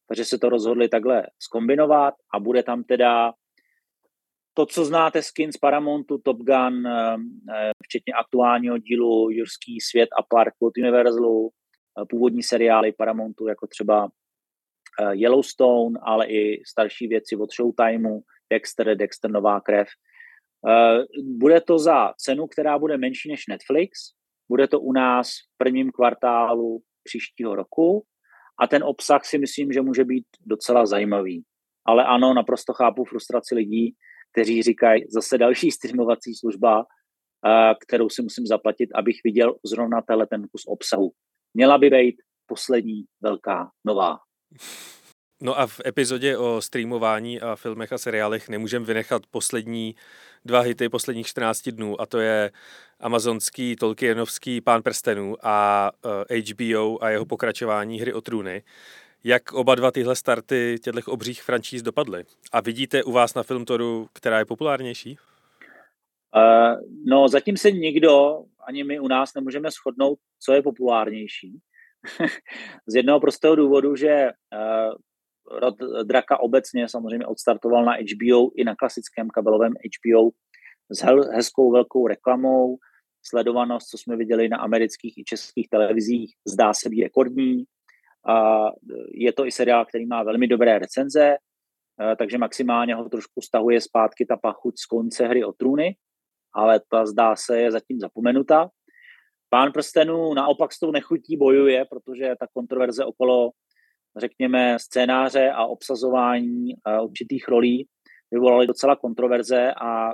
takže 0.07 0.25
se 0.25 0.37
to 0.37 0.49
rozhodli 0.49 0.89
takhle 0.89 1.27
skombinovat 1.39 2.13
a 2.33 2.39
bude 2.39 2.63
tam 2.63 2.83
teda 2.83 3.33
to, 4.59 4.65
co 4.65 4.85
znáte 4.85 5.21
skin 5.21 5.51
z 5.51 5.57
Paramountu, 5.57 6.17
Top 6.17 6.37
Gun, 6.37 6.87
eh, 6.87 7.15
eh, 7.55 7.71
včetně 7.83 8.13
aktuálního 8.13 8.77
dílu 8.77 9.29
Jurský 9.31 9.81
svět 9.81 10.09
a 10.19 10.23
park 10.23 10.53
od 10.59 10.77
Universalu, 10.77 11.49
eh, 11.49 12.05
původní 12.09 12.43
seriály 12.43 12.91
Paramountu, 12.91 13.47
jako 13.47 13.67
třeba 13.67 14.09
Yellowstone, 15.11 15.99
ale 16.03 16.27
i 16.27 16.61
starší 16.67 17.07
věci 17.07 17.35
od 17.35 17.49
Showtimeu, 17.53 18.21
Dexter, 18.51 18.97
Dexter 18.97 19.31
Nová 19.31 19.61
krev. 19.61 19.87
Bude 21.23 21.61
to 21.61 21.79
za 21.79 22.13
cenu, 22.17 22.47
která 22.47 22.79
bude 22.79 22.97
menší 22.97 23.29
než 23.29 23.47
Netflix. 23.47 23.99
Bude 24.49 24.67
to 24.67 24.79
u 24.79 24.91
nás 24.91 25.29
v 25.29 25.57
prvním 25.57 25.91
kvartálu 25.91 26.81
příštího 27.03 27.55
roku 27.55 28.03
a 28.59 28.67
ten 28.67 28.83
obsah 28.83 29.25
si 29.25 29.37
myslím, 29.37 29.71
že 29.71 29.81
může 29.81 30.03
být 30.03 30.25
docela 30.45 30.85
zajímavý. 30.85 31.43
Ale 31.85 32.05
ano, 32.05 32.33
naprosto 32.33 32.73
chápu 32.73 33.05
frustraci 33.05 33.55
lidí, 33.55 33.95
kteří 34.31 34.63
říkají 34.63 35.03
zase 35.09 35.37
další 35.37 35.71
streamovací 35.71 36.35
služba, 36.35 36.85
kterou 37.81 38.09
si 38.09 38.21
musím 38.21 38.47
zaplatit, 38.47 38.89
abych 38.95 39.19
viděl 39.23 39.55
zrovna 39.65 40.01
tenhle 40.01 40.27
ten 40.27 40.41
kus 40.41 40.63
obsahu. 40.67 41.11
Měla 41.53 41.77
by 41.77 41.89
být 41.89 42.15
poslední 42.45 43.03
velká 43.21 43.71
nová. 43.85 44.17
No 45.41 45.59
a 45.59 45.67
v 45.67 45.79
epizodě 45.85 46.37
o 46.37 46.61
streamování 46.61 47.41
a 47.41 47.55
filmech 47.55 47.93
a 47.93 47.97
seriálech 47.97 48.49
nemůžeme 48.49 48.85
vynechat 48.85 49.21
poslední 49.31 49.95
dva 50.45 50.59
hity 50.59 50.89
posledních 50.89 51.27
14 51.27 51.69
dnů 51.69 52.01
a 52.01 52.05
to 52.05 52.19
je 52.19 52.51
amazonský 52.99 53.75
Tolkienovský 53.75 54.61
Pán 54.61 54.83
prstenů 54.83 55.35
a 55.41 55.91
HBO 56.51 56.97
eh, 57.01 57.05
a 57.05 57.09
jeho 57.09 57.25
pokračování 57.25 58.01
Hry 58.01 58.13
o 58.13 58.21
trůny. 58.21 58.63
Jak 59.23 59.53
oba 59.53 59.75
dva 59.75 59.91
tyhle 59.91 60.15
starty 60.15 60.75
těchto 60.83 61.11
obřích 61.11 61.43
franšíz 61.43 61.81
dopadly? 61.81 62.23
A 62.51 62.61
vidíte 62.61 63.03
u 63.03 63.11
vás 63.11 63.35
na 63.35 63.43
Filmtoru, 63.43 64.07
která 64.13 64.39
je 64.39 64.45
populárnější? 64.45 65.17
Uh, 66.35 66.81
no, 67.05 67.29
zatím 67.29 67.57
se 67.57 67.71
nikdo, 67.71 68.43
ani 68.67 68.83
my 68.83 68.99
u 68.99 69.07
nás 69.07 69.33
nemůžeme 69.33 69.69
shodnout, 69.71 70.19
co 70.39 70.53
je 70.53 70.61
populárnější. 70.61 71.59
Z 72.87 72.95
jednoho 72.95 73.19
prostého 73.19 73.55
důvodu, 73.55 73.95
že 73.95 74.29
uh, 74.53 75.59
rod 75.59 75.75
Draka 76.03 76.39
obecně 76.39 76.89
samozřejmě 76.89 77.25
odstartoval 77.25 77.85
na 77.85 77.93
HBO 77.93 78.51
i 78.55 78.63
na 78.63 78.75
klasickém 78.75 79.29
kabelovém 79.29 79.73
HBO 79.73 80.29
s 80.89 81.01
hezkou 81.35 81.71
velkou 81.71 82.07
reklamou. 82.07 82.77
Sledovanost, 83.23 83.87
co 83.87 83.97
jsme 83.97 84.15
viděli 84.15 84.49
na 84.49 84.57
amerických 84.57 85.17
i 85.17 85.23
českých 85.23 85.69
televizích, 85.69 86.33
zdá 86.47 86.73
se 86.73 86.89
být 86.89 87.03
rekordní. 87.03 87.63
A 88.27 88.65
je 89.11 89.33
to 89.33 89.45
i 89.45 89.51
seriál, 89.51 89.85
který 89.85 90.05
má 90.05 90.23
velmi 90.23 90.47
dobré 90.47 90.79
recenze, 90.79 91.35
takže 92.17 92.37
maximálně 92.37 92.95
ho 92.95 93.09
trošku 93.09 93.41
stahuje 93.41 93.81
zpátky 93.81 94.25
ta 94.25 94.37
pachuť 94.37 94.73
z 94.77 94.85
konce 94.85 95.27
hry 95.27 95.43
o 95.43 95.51
trůny, 95.51 95.95
ale 96.53 96.81
ta 96.91 97.05
zdá 97.05 97.35
se 97.35 97.61
je 97.61 97.71
zatím 97.71 97.99
zapomenuta. 97.99 98.69
Pán 99.49 99.71
prstenů 99.71 100.33
naopak 100.33 100.73
s 100.73 100.79
tou 100.79 100.91
nechutí 100.91 101.37
bojuje, 101.37 101.85
protože 101.85 102.35
ta 102.39 102.47
kontroverze 102.53 103.05
okolo, 103.05 103.51
řekněme, 104.17 104.79
scénáře 104.79 105.51
a 105.51 105.65
obsazování 105.65 106.73
určitých 107.01 107.47
rolí 107.47 107.87
vyvolaly 108.31 108.67
docela 108.67 108.95
kontroverze 108.95 109.73
a 109.81 110.13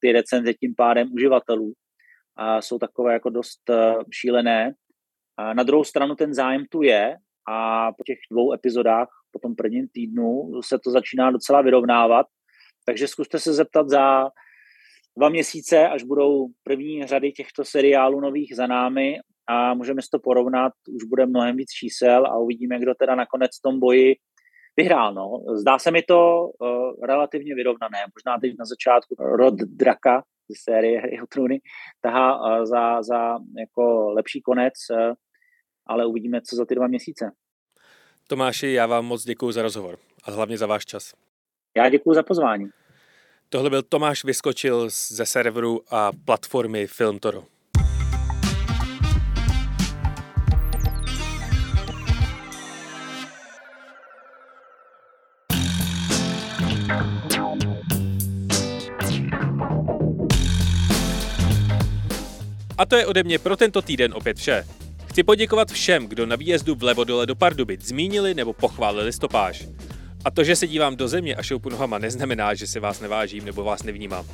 ty 0.00 0.12
recenze 0.12 0.54
tím 0.54 0.74
pádem 0.76 1.12
uživatelů 1.12 1.72
jsou 2.60 2.78
takové 2.78 3.12
jako 3.12 3.30
dost 3.30 3.70
šílené. 4.12 4.74
Na 5.52 5.62
druhou 5.62 5.84
stranu 5.84 6.14
ten 6.14 6.34
zájem 6.34 6.64
tu 6.70 6.82
je 6.82 7.16
a 7.48 7.92
po 7.92 8.04
těch 8.04 8.18
dvou 8.30 8.52
epizodách, 8.52 9.08
po 9.32 9.38
tom 9.38 9.54
prvním 9.54 9.88
týdnu, 9.88 10.50
se 10.64 10.78
to 10.78 10.90
začíná 10.90 11.30
docela 11.30 11.62
vyrovnávat. 11.62 12.26
Takže 12.86 13.08
zkuste 13.08 13.38
se 13.38 13.52
zeptat 13.52 13.88
za 13.88 14.30
dva 15.18 15.28
měsíce, 15.28 15.88
až 15.88 16.02
budou 16.02 16.48
první 16.62 17.06
řady 17.06 17.32
těchto 17.32 17.64
seriálů 17.64 18.20
nových 18.20 18.56
za 18.56 18.66
námi 18.66 19.18
a 19.48 19.74
můžeme 19.74 20.02
si 20.02 20.08
to 20.12 20.18
porovnat, 20.18 20.72
už 20.94 21.04
bude 21.04 21.26
mnohem 21.26 21.56
víc 21.56 21.70
čísel 21.70 22.26
a 22.26 22.38
uvidíme, 22.38 22.78
kdo 22.78 22.94
teda 22.94 23.14
nakonec 23.14 23.50
v 23.58 23.62
tom 23.62 23.80
boji 23.80 24.16
vyhrál. 24.76 25.14
No. 25.14 25.30
Zdá 25.54 25.78
se 25.78 25.90
mi 25.90 26.02
to 26.02 26.48
uh, 26.60 27.06
relativně 27.06 27.54
vyrovnané. 27.54 27.98
Možná 28.16 28.40
teď 28.40 28.54
na 28.58 28.64
začátku 28.64 29.14
rod 29.18 29.54
draka 29.54 30.22
z 30.50 30.62
série 30.62 31.00
Hry 31.00 31.20
o 31.22 31.26
trůny 31.26 31.60
tahá 32.00 32.40
uh, 32.40 32.64
za, 32.64 33.02
za 33.02 33.38
jako 33.58 34.10
lepší 34.10 34.42
konec, 34.42 34.74
uh, 34.90 35.14
ale 35.90 36.06
uvidíme, 36.06 36.40
co 36.40 36.56
za 36.56 36.64
ty 36.64 36.74
dva 36.74 36.86
měsíce. 36.86 37.32
Tomáši, 38.26 38.72
já 38.72 38.86
vám 38.86 39.06
moc 39.06 39.24
děkuji 39.24 39.52
za 39.52 39.62
rozhovor 39.62 39.98
a 40.24 40.30
hlavně 40.30 40.58
za 40.58 40.66
váš 40.66 40.84
čas. 40.84 41.14
Já 41.76 41.88
děkuji 41.88 42.14
za 42.14 42.22
pozvání. 42.22 42.70
Tohle 43.48 43.70
byl 43.70 43.82
Tomáš 43.82 44.24
Vyskočil 44.24 44.88
ze 45.08 45.26
serveru 45.26 45.80
a 45.90 46.10
platformy 46.24 46.86
Filmtoro. 46.86 47.44
A 62.78 62.86
to 62.86 62.96
je 62.96 63.06
ode 63.06 63.22
mě 63.22 63.38
pro 63.38 63.56
tento 63.56 63.82
týden 63.82 64.14
opět 64.14 64.36
vše. 64.36 64.64
Chci 65.10 65.22
poděkovat 65.22 65.72
všem, 65.72 66.06
kdo 66.06 66.26
na 66.26 66.36
výjezdu 66.36 66.74
vlevo 66.74 67.04
dole 67.04 67.26
do 67.26 67.36
Pardubic 67.36 67.88
zmínili 67.88 68.34
nebo 68.34 68.52
pochválili 68.52 69.12
stopáž. 69.12 69.64
A 70.24 70.30
to, 70.30 70.44
že 70.44 70.56
se 70.56 70.66
dívám 70.66 70.96
do 70.96 71.08
země 71.08 71.34
a 71.34 71.42
šoupu 71.42 71.68
nohama, 71.68 71.98
neznamená, 71.98 72.54
že 72.54 72.66
se 72.66 72.80
vás 72.80 73.00
nevážím 73.00 73.44
nebo 73.44 73.64
vás 73.64 73.82
nevnímám. 73.82 74.26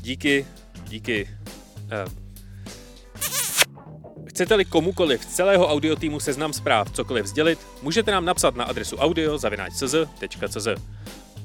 Díky, 0.00 0.46
díky. 0.84 1.28
Uh. 1.76 2.12
Chcete-li 4.24 4.64
komukoliv 4.64 5.22
z 5.22 5.26
celého 5.26 5.68
audio 5.68 5.96
týmu 5.96 6.20
seznam 6.20 6.52
zpráv 6.52 6.90
cokoliv 6.90 7.26
sdělit, 7.26 7.58
můžete 7.82 8.10
nám 8.10 8.24
napsat 8.24 8.56
na 8.56 8.64
adresu 8.64 8.96
audio.cz.cz. 8.96 10.66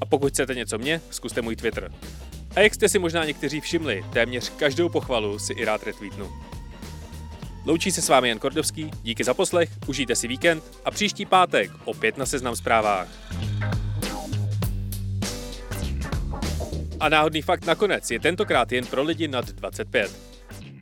A 0.00 0.06
pokud 0.06 0.32
chcete 0.32 0.54
něco 0.54 0.78
mě, 0.78 1.00
zkuste 1.10 1.42
můj 1.42 1.56
Twitter. 1.56 1.92
A 2.56 2.60
jak 2.60 2.74
jste 2.74 2.88
si 2.88 2.98
možná 2.98 3.24
někteří 3.24 3.60
všimli, 3.60 4.04
téměř 4.12 4.52
každou 4.56 4.88
pochvalu 4.88 5.38
si 5.38 5.52
i 5.52 5.64
rád 5.64 5.82
retweetnu. 5.82 6.32
Loučí 7.64 7.92
se 7.92 8.02
s 8.02 8.08
vámi 8.08 8.28
Jan 8.28 8.38
Kordovský, 8.38 8.90
díky 9.02 9.24
za 9.24 9.34
poslech, 9.34 9.70
užijte 9.86 10.16
si 10.16 10.28
víkend 10.28 10.64
a 10.84 10.90
příští 10.90 11.26
pátek 11.26 11.70
opět 11.84 12.16
na 12.16 12.26
Seznam 12.26 12.56
zprávách. 12.56 13.08
A 17.00 17.08
náhodný 17.08 17.42
fakt 17.42 17.66
nakonec 17.66 18.10
je 18.10 18.20
tentokrát 18.20 18.72
jen 18.72 18.86
pro 18.86 19.02
lidi 19.02 19.28
nad 19.28 19.50
25. 19.50 20.32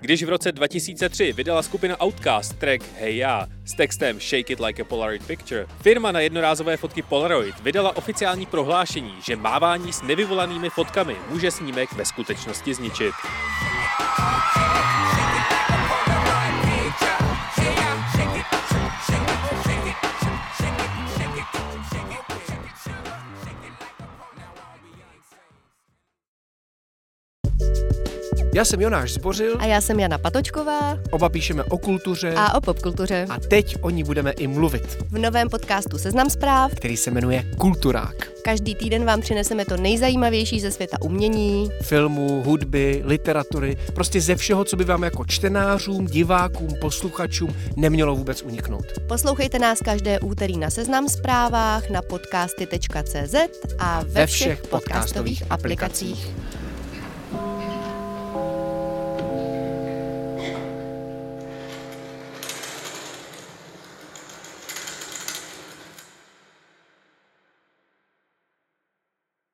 Když 0.00 0.22
v 0.22 0.28
roce 0.28 0.52
2003 0.52 1.32
vydala 1.32 1.62
skupina 1.62 2.00
Outcast 2.02 2.58
track 2.58 2.84
Hey 2.98 3.16
Ya 3.16 3.46
s 3.64 3.74
textem 3.74 4.20
Shake 4.20 4.52
It 4.52 4.60
Like 4.60 4.82
a 4.82 4.84
Polaroid 4.84 5.26
Picture, 5.26 5.66
firma 5.82 6.12
na 6.12 6.20
jednorázové 6.20 6.76
fotky 6.76 7.02
Polaroid 7.02 7.60
vydala 7.60 7.96
oficiální 7.96 8.46
prohlášení, 8.46 9.14
že 9.24 9.36
mávání 9.36 9.92
s 9.92 10.02
nevyvolanými 10.02 10.70
fotkami 10.70 11.16
může 11.30 11.50
snímek 11.50 11.92
ve 11.92 12.04
skutečnosti 12.04 12.74
zničit. 12.74 13.14
Já 28.60 28.64
jsem 28.64 28.80
Jonáš 28.80 29.12
Zbořil. 29.12 29.56
A 29.58 29.64
já 29.64 29.80
jsem 29.80 30.00
Jana 30.00 30.18
Patočková. 30.18 30.98
Oba 31.10 31.28
píšeme 31.28 31.64
o 31.64 31.78
kultuře. 31.78 32.34
A 32.36 32.54
o 32.54 32.60
popkultuře. 32.60 33.26
A 33.30 33.40
teď 33.40 33.76
o 33.80 33.90
ní 33.90 34.04
budeme 34.04 34.30
i 34.30 34.46
mluvit. 34.46 34.98
V 35.10 35.18
novém 35.18 35.48
podcastu 35.48 35.98
Seznam 35.98 36.30
zpráv, 36.30 36.72
který 36.74 36.96
se 36.96 37.10
jmenuje 37.10 37.44
Kulturák. 37.58 38.30
Každý 38.44 38.74
týden 38.74 39.04
vám 39.04 39.20
přineseme 39.20 39.64
to 39.64 39.76
nejzajímavější 39.76 40.60
ze 40.60 40.70
světa 40.70 40.96
umění, 41.00 41.70
filmu, 41.82 42.42
hudby, 42.42 43.02
literatury, 43.04 43.76
prostě 43.94 44.20
ze 44.20 44.36
všeho, 44.36 44.64
co 44.64 44.76
by 44.76 44.84
vám 44.84 45.02
jako 45.02 45.24
čtenářům, 45.24 46.06
divákům, 46.06 46.68
posluchačům 46.80 47.56
nemělo 47.76 48.16
vůbec 48.16 48.42
uniknout. 48.42 48.84
Poslouchejte 49.08 49.58
nás 49.58 49.78
každé 49.78 50.20
úterý 50.20 50.58
na 50.58 50.70
Seznam 50.70 51.08
zprávách, 51.08 51.90
na 51.90 52.02
podcasty.cz 52.02 53.34
a 53.78 54.02
ve, 54.02 54.08
ve 54.08 54.26
všech, 54.26 54.58
všech 54.58 54.62
podcastových 54.70 55.42
aplikacích. 55.50 56.24
aplikacích. 56.24 56.59